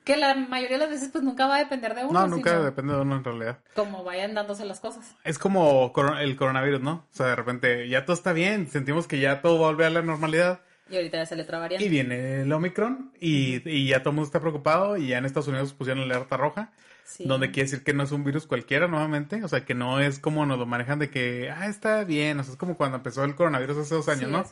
Que 0.09 0.17
la 0.17 0.33
mayoría 0.33 0.79
de 0.79 0.85
las 0.85 0.89
veces 0.89 1.09
pues 1.11 1.23
nunca 1.23 1.45
va 1.45 1.57
a 1.57 1.59
depender 1.59 1.93
de 1.93 2.03
uno. 2.03 2.21
No, 2.21 2.27
nunca 2.27 2.59
depende 2.61 2.95
de 2.95 3.01
uno 3.01 3.17
en 3.17 3.23
realidad. 3.23 3.59
Como 3.75 4.03
vayan 4.03 4.33
dándose 4.33 4.65
las 4.65 4.79
cosas. 4.79 5.15
Es 5.23 5.37
como 5.37 5.93
el 6.19 6.35
coronavirus, 6.35 6.81
¿no? 6.81 6.91
O 6.91 7.15
sea, 7.15 7.27
de 7.27 7.35
repente 7.35 7.87
ya 7.89 8.05
todo 8.05 8.15
está 8.15 8.33
bien, 8.33 8.67
sentimos 8.67 9.05
que 9.05 9.19
ya 9.19 9.43
todo 9.43 9.59
va 9.59 9.67
a 9.67 9.69
volver 9.69 9.85
a 9.85 9.91
la 9.91 10.01
normalidad. 10.01 10.61
Y 10.89 10.95
ahorita 10.95 11.17
ya 11.17 11.25
sale 11.25 11.43
otra 11.43 11.59
variante. 11.59 11.85
Y 11.85 11.89
viene 11.89 12.41
el 12.41 12.51
Omicron 12.51 13.11
y, 13.19 13.69
y 13.69 13.87
ya 13.87 13.99
todo 13.99 14.09
el 14.09 14.15
mundo 14.15 14.27
está 14.27 14.39
preocupado 14.39 14.97
y 14.97 15.07
ya 15.07 15.17
en 15.17 15.25
Estados 15.25 15.47
Unidos 15.47 15.73
pusieron 15.73 16.07
la 16.07 16.15
alerta 16.15 16.37
roja. 16.37 16.71
Donde 17.17 17.51
quiere 17.51 17.69
decir 17.69 17.83
que 17.83 17.93
no 17.93 18.03
es 18.03 18.11
un 18.11 18.23
virus 18.23 18.45
cualquiera 18.45 18.87
nuevamente, 18.87 19.43
o 19.43 19.47
sea, 19.47 19.65
que 19.65 19.73
no 19.73 19.99
es 19.99 20.19
como 20.19 20.45
nos 20.45 20.59
lo 20.59 20.67
manejan 20.67 20.99
de 20.99 21.09
que, 21.09 21.49
ah, 21.49 21.65
está 21.67 22.03
bien, 22.03 22.39
o 22.39 22.43
sea, 22.43 22.53
es 22.53 22.57
como 22.57 22.77
cuando 22.77 22.97
empezó 22.97 23.23
el 23.23 23.33
coronavirus 23.35 23.79
hace 23.79 23.95
dos 23.95 24.07
años, 24.09 24.29
¿no? 24.29 24.45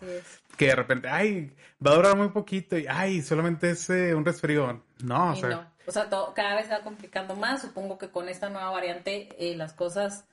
Que 0.58 0.68
de 0.68 0.76
repente, 0.76 1.08
ay, 1.08 1.52
va 1.86 1.92
a 1.92 1.96
durar 1.96 2.18
muy 2.18 2.30
poquito 2.30 2.76
y, 2.78 2.88
ay, 2.90 3.22
solamente 3.22 3.70
es 3.70 3.90
eh, 3.92 4.16
un 4.16 4.26
resfriado. 4.26 4.84
No, 5.04 5.34
o 5.34 5.36
sea. 5.36 5.72
O 5.86 5.92
sea, 5.92 6.10
cada 6.36 6.56
vez 6.56 6.66
se 6.66 6.74
va 6.74 6.82
complicando 6.82 7.36
más, 7.36 7.62
supongo 7.62 7.98
que 7.98 8.10
con 8.10 8.28
esta 8.28 8.50
nueva 8.50 8.72
variante 8.72 9.30
eh, 9.38 9.56
las 9.56 9.74
cosas 9.74 10.26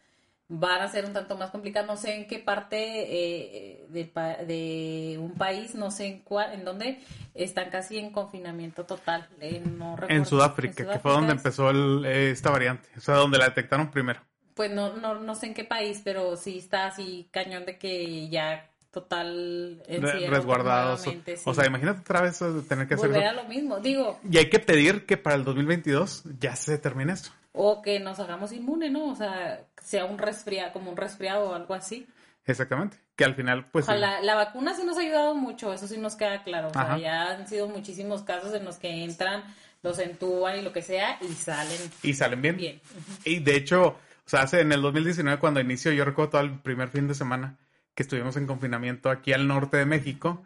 van 0.49 0.83
a 0.83 0.89
ser 0.89 1.05
un 1.05 1.13
tanto 1.13 1.37
más 1.37 1.51
complicadas. 1.51 1.89
No 1.89 1.97
sé 1.97 2.17
en 2.17 2.27
qué 2.27 2.39
parte 2.39 2.77
eh, 2.79 3.87
de, 3.89 4.05
de, 4.47 5.19
un 5.19 5.33
país, 5.33 5.75
no 5.75 5.91
sé 5.91 6.07
en 6.07 6.21
cuál, 6.21 6.53
en 6.53 6.65
dónde 6.65 7.01
están 7.35 7.71
casi 7.71 7.99
en 7.99 8.11
confinamiento 8.11 8.85
total. 8.85 9.29
Eh, 9.41 9.63
en, 10.09 10.27
Sudáfrica, 10.27 10.87
que 10.87 10.99
fue 10.99 11.13
donde 11.13 11.33
empezó 11.33 11.71
esta 12.05 12.51
variante, 12.51 12.89
o 12.97 13.01
sea, 13.01 13.17
donde 13.17 13.39
la 13.39 13.47
detectaron 13.47 13.91
primero. 13.91 14.21
Pues 14.55 14.71
no, 14.71 14.97
no, 14.97 15.19
no 15.19 15.35
sé 15.35 15.47
en 15.47 15.55
qué 15.55 15.65
país, 15.65 16.01
pero 16.05 16.37
sí 16.37 16.59
está 16.59 16.87
así 16.87 17.29
cañón 17.33 17.67
de 17.67 17.77
que 17.77 18.29
ya 18.29 18.71
total 18.93 19.83
resguardados. 20.29 21.05
O 21.45 21.53
sea, 21.53 21.67
imagínate 21.67 22.01
otra 22.01 22.23
vez 22.23 22.39
tener 22.69 22.87
que 22.87 22.95
hacer 22.95 23.11
Volver 23.11 23.27
a 23.27 23.33
lo 23.33 23.45
mismo, 23.45 23.81
digo. 23.81 24.21
Y 24.31 24.39
hay 24.39 24.49
que 24.49 24.61
pedir 24.61 25.05
que 25.05 25.17
para 25.17 25.35
el 25.35 25.45
2022 25.45 26.23
ya 26.39 26.55
se 26.55 26.79
termine 26.79 27.13
esto. 27.13 27.31
O 27.56 27.80
que 27.80 28.00
nos 28.00 28.18
hagamos 28.18 28.52
inmune, 28.52 28.90
¿no? 28.90 29.06
O 29.06 29.14
sea, 29.14 29.64
sea 29.80 30.04
un 30.04 30.18
resfriado, 30.18 30.73
como 30.73 30.90
un 30.90 30.96
resfriado 30.96 31.50
o 31.50 31.54
algo 31.54 31.73
así. 31.73 32.06
Exactamente. 32.46 32.99
Que 33.16 33.25
al 33.25 33.34
final, 33.34 33.66
pues. 33.70 33.87
la 33.88 34.34
vacuna 34.34 34.75
sí 34.75 34.84
nos 34.84 34.99
ha 34.99 35.00
ayudado 35.00 35.34
mucho, 35.34 35.73
eso 35.73 35.87
sí 35.87 35.96
nos 35.96 36.16
queda 36.16 36.42
claro. 36.42 36.68
O 36.68 36.73
sea, 36.73 36.99
ya 36.99 37.30
han 37.30 37.46
sido 37.46 37.68
muchísimos 37.68 38.23
casos 38.23 38.52
en 38.54 38.64
los 38.64 38.76
que 38.76 39.04
entran, 39.04 39.44
los 39.82 39.99
entuban 39.99 40.58
y 40.58 40.62
lo 40.62 40.73
que 40.73 40.82
sea, 40.82 41.18
y 41.20 41.28
salen. 41.28 41.78
Y 42.02 42.12
salen 42.14 42.42
bien. 42.42 42.56
Bien. 42.56 42.80
Y 43.25 43.38
de 43.38 43.56
hecho, 43.56 43.87
o 43.87 44.28
sea, 44.28 44.42
hace 44.42 44.61
en 44.61 44.73
el 44.73 44.82
2019, 44.82 45.38
cuando 45.38 45.61
inició, 45.61 45.92
yo 45.92 46.04
recuerdo 46.04 46.32
todo 46.32 46.40
el 46.42 46.58
primer 46.58 46.88
fin 46.88 47.06
de 47.06 47.14
semana 47.14 47.56
que 47.94 48.02
estuvimos 48.02 48.37
en 48.37 48.46
confinamiento 48.46 49.11
aquí 49.11 49.32
al 49.32 49.46
norte 49.46 49.76
de 49.76 49.87
México. 49.87 50.42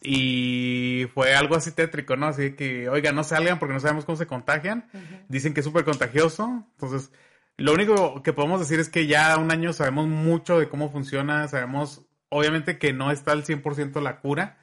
Y 0.00 1.06
fue 1.12 1.34
algo 1.34 1.56
así 1.56 1.72
tétrico, 1.72 2.16
¿no? 2.16 2.26
Así 2.26 2.54
que, 2.54 2.88
oiga, 2.88 3.10
no 3.12 3.24
salgan 3.24 3.58
porque 3.58 3.74
no 3.74 3.80
sabemos 3.80 4.04
cómo 4.04 4.16
se 4.16 4.26
contagian. 4.26 4.88
Dicen 5.28 5.54
que 5.54 5.60
es 5.60 5.66
súper 5.66 5.84
contagioso. 5.84 6.64
Entonces, 6.74 7.10
Lo 7.56 7.72
único 7.72 8.22
que 8.22 8.32
podemos 8.32 8.60
decir 8.60 8.78
es 8.78 8.88
que 8.88 9.08
ya 9.08 9.36
un 9.36 9.50
año 9.50 9.72
sabemos 9.72 10.06
mucho 10.06 10.60
de 10.60 10.68
cómo 10.68 10.90
funciona, 10.90 11.48
sabemos 11.48 12.06
obviamente 12.28 12.78
que 12.78 12.92
no 12.92 13.10
está 13.10 13.32
al 13.32 13.44
100% 13.44 14.00
la 14.00 14.20
cura, 14.20 14.58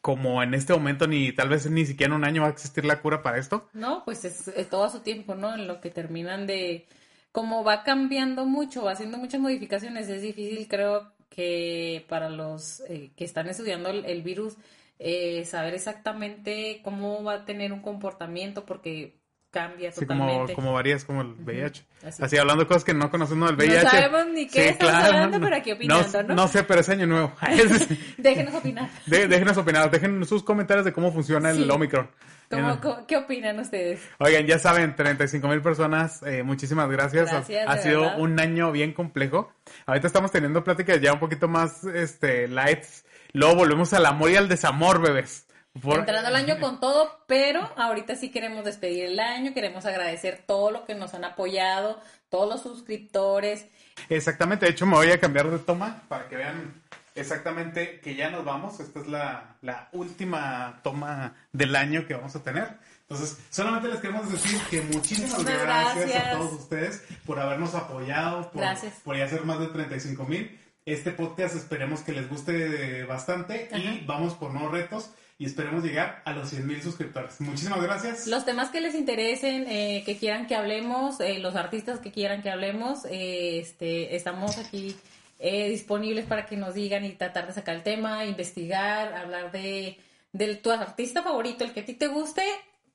como 0.00 0.40
en 0.44 0.54
este 0.54 0.72
momento 0.72 1.08
ni 1.08 1.32
tal 1.32 1.48
vez 1.48 1.68
ni 1.68 1.84
siquiera 1.84 2.14
en 2.14 2.18
un 2.20 2.24
año 2.24 2.42
va 2.42 2.48
a 2.48 2.52
existir 2.52 2.84
la 2.84 3.02
cura 3.02 3.22
para 3.24 3.38
esto. 3.38 3.68
No, 3.72 4.04
pues 4.04 4.24
es, 4.24 4.46
es 4.46 4.70
todo 4.70 4.84
a 4.84 4.90
su 4.90 5.00
tiempo, 5.00 5.34
¿no? 5.34 5.52
En 5.54 5.66
lo 5.66 5.80
que 5.80 5.90
terminan 5.90 6.46
de, 6.46 6.86
como 7.32 7.64
va 7.64 7.82
cambiando 7.82 8.46
mucho, 8.46 8.84
va 8.84 8.92
haciendo 8.92 9.18
muchas 9.18 9.40
modificaciones, 9.40 10.08
es 10.08 10.22
difícil 10.22 10.68
creo 10.68 11.12
que 11.38 12.04
para 12.08 12.30
los 12.30 12.80
eh, 12.88 13.12
que 13.14 13.24
están 13.24 13.48
estudiando 13.48 13.90
el, 13.90 14.22
virus 14.22 14.56
eh, 14.98 15.44
saber 15.44 15.72
exactamente 15.72 16.80
cómo 16.82 17.22
va 17.22 17.34
a 17.34 17.44
tener 17.44 17.72
un 17.72 17.80
comportamiento 17.80 18.66
porque 18.66 19.17
cambia 19.50 19.90
Sí, 19.92 20.04
como, 20.06 20.24
totalmente. 20.24 20.54
como 20.54 20.72
varías 20.74 21.04
como 21.04 21.22
el 21.22 21.28
VIH. 21.38 21.84
así. 22.04 22.22
Así. 22.22 22.36
hablando 22.36 22.64
de 22.64 22.68
cosas 22.68 22.84
que 22.84 22.94
no 22.94 23.10
conocemos 23.10 23.48
del 23.48 23.56
VIH. 23.56 23.84
No 23.84 23.90
sabemos 23.90 24.26
ni 24.34 24.46
qué 24.46 24.68
estamos 24.68 24.94
hablando, 24.94 25.40
pero 25.40 25.56
aquí 25.56 25.72
opinando, 25.72 26.22
¿no? 26.24 26.34
No 26.34 26.48
sé, 26.48 26.62
pero 26.64 26.80
es 26.80 26.88
año 26.88 27.06
nuevo. 27.06 27.32
Déjenos 28.18 28.54
opinar. 28.54 28.90
De- 29.06 29.26
déjenos 29.28 29.56
opinar, 29.56 29.90
dejen 29.90 30.24
sus 30.26 30.42
comentarios 30.42 30.84
de 30.84 30.92
cómo 30.92 31.12
funciona 31.12 31.50
el 31.50 31.64
Sí. 31.64 31.70
Omicron. 31.70 32.10
¿Cómo- 32.50 32.70
Eh, 32.72 32.78
cómo- 32.80 33.06
¿Qué 33.06 33.16
opinan 33.18 33.58
ustedes? 33.60 34.00
Oigan, 34.18 34.46
ya 34.46 34.58
saben, 34.58 34.96
35 34.96 35.48
mil 35.48 35.60
personas, 35.60 36.22
eh, 36.22 36.42
muchísimas 36.42 36.88
gracias. 36.88 37.30
Gracias, 37.30 37.68
ha 37.68 37.76
sido 37.78 38.02
verdad. 38.02 38.20
un 38.20 38.40
año 38.40 38.72
bien 38.72 38.92
complejo. 38.94 39.52
Ahorita 39.86 40.06
estamos 40.06 40.30
teniendo 40.30 40.64
pláticas 40.64 40.98
ya 41.00 41.12
un 41.12 41.20
poquito 41.20 41.46
más 41.48 41.84
este, 41.84 42.48
lights. 42.48 43.04
Luego 43.32 43.56
volvemos 43.56 43.92
al 43.92 44.06
amor 44.06 44.30
y 44.30 44.36
al 44.36 44.48
desamor, 44.48 45.02
bebés. 45.02 45.46
Por- 45.82 46.00
Entrando 46.00 46.28
al 46.28 46.36
año 46.36 46.58
con 46.60 46.80
todo, 46.80 47.24
pero 47.26 47.70
ahorita 47.76 48.16
sí 48.16 48.30
queremos 48.30 48.64
despedir 48.64 49.04
el 49.04 49.20
año, 49.20 49.54
queremos 49.54 49.84
agradecer 49.86 50.42
todo 50.46 50.70
lo 50.70 50.84
que 50.86 50.94
nos 50.94 51.14
han 51.14 51.24
apoyado, 51.24 52.00
todos 52.28 52.48
los 52.48 52.62
suscriptores. 52.62 53.66
Exactamente, 54.08 54.66
de 54.66 54.72
hecho 54.72 54.86
me 54.86 54.94
voy 54.96 55.10
a 55.10 55.18
cambiar 55.20 55.50
de 55.50 55.58
toma 55.58 56.02
para 56.08 56.28
que 56.28 56.36
vean 56.36 56.74
exactamente 57.14 58.00
que 58.00 58.14
ya 58.14 58.30
nos 58.30 58.44
vamos. 58.44 58.80
Esta 58.80 59.00
es 59.00 59.06
la, 59.08 59.56
la 59.62 59.88
última 59.92 60.80
toma 60.82 61.34
del 61.52 61.74
año 61.76 62.06
que 62.06 62.14
vamos 62.14 62.34
a 62.36 62.42
tener. 62.42 62.78
Entonces, 63.02 63.38
solamente 63.50 63.88
les 63.88 64.00
queremos 64.00 64.30
decir 64.30 64.60
que 64.70 64.82
muchísimas 64.82 65.42
gracias, 65.44 66.26
a 66.26 66.30
todos 66.32 66.52
ustedes 66.52 67.02
por 67.24 67.40
habernos 67.40 67.74
apoyado, 67.74 68.50
por, 68.50 68.60
Gracias. 68.60 68.94
por 69.02 69.16
ya 69.16 69.26
ser 69.28 69.44
más 69.44 69.58
de 69.60 69.66
35 69.68 70.24
mil. 70.26 70.60
Este 70.88 71.10
podcast 71.10 71.54
esperemos 71.54 72.00
que 72.00 72.12
les 72.12 72.30
guste 72.30 73.04
bastante 73.04 73.68
y 73.76 74.06
vamos 74.06 74.32
por 74.32 74.54
nuevos 74.54 74.72
retos 74.72 75.10
y 75.36 75.44
esperemos 75.44 75.84
llegar 75.84 76.22
a 76.24 76.32
los 76.32 76.48
100 76.48 76.66
mil 76.66 76.80
suscriptores. 76.80 77.42
Muchísimas 77.42 77.82
gracias. 77.82 78.26
Los 78.26 78.46
temas 78.46 78.70
que 78.70 78.80
les 78.80 78.94
interesen, 78.94 79.66
eh, 79.68 80.02
que 80.06 80.16
quieran 80.16 80.46
que 80.46 80.54
hablemos, 80.54 81.20
eh, 81.20 81.40
los 81.40 81.56
artistas 81.56 81.98
que 81.98 82.10
quieran 82.10 82.40
que 82.40 82.48
hablemos, 82.48 83.04
eh, 83.04 83.58
este, 83.58 84.16
estamos 84.16 84.56
aquí 84.56 84.96
disponibles 85.38 86.24
para 86.24 86.46
que 86.46 86.56
nos 86.56 86.72
digan 86.72 87.04
y 87.04 87.10
tratar 87.10 87.46
de 87.46 87.52
sacar 87.52 87.74
el 87.76 87.82
tema, 87.82 88.24
investigar, 88.24 89.12
hablar 89.12 89.52
de, 89.52 89.98
de 90.32 90.54
tu 90.56 90.70
artista 90.70 91.22
favorito, 91.22 91.64
el 91.64 91.74
que 91.74 91.80
a 91.80 91.84
ti 91.84 91.92
te 91.92 92.06
guste, 92.06 92.42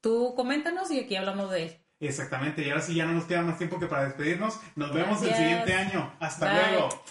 tú 0.02 0.34
coméntanos 0.36 0.90
y 0.90 1.00
aquí 1.00 1.16
hablamos 1.16 1.52
de 1.52 1.64
él. 1.66 1.78
Exactamente, 2.00 2.66
y 2.66 2.70
ahora 2.70 2.82
sí 2.82 2.96
ya 2.96 3.06
no 3.06 3.14
nos 3.14 3.26
queda 3.26 3.44
más 3.44 3.60
tiempo 3.60 3.80
que 3.80 3.86
para 3.86 4.06
despedirnos. 4.06 4.60
Nos 4.76 4.92
vemos 4.94 5.22
el 5.22 5.34
siguiente 5.36 5.74
año. 5.74 6.12
Hasta 6.20 6.52
Bye. 6.52 6.72
luego. 6.72 7.04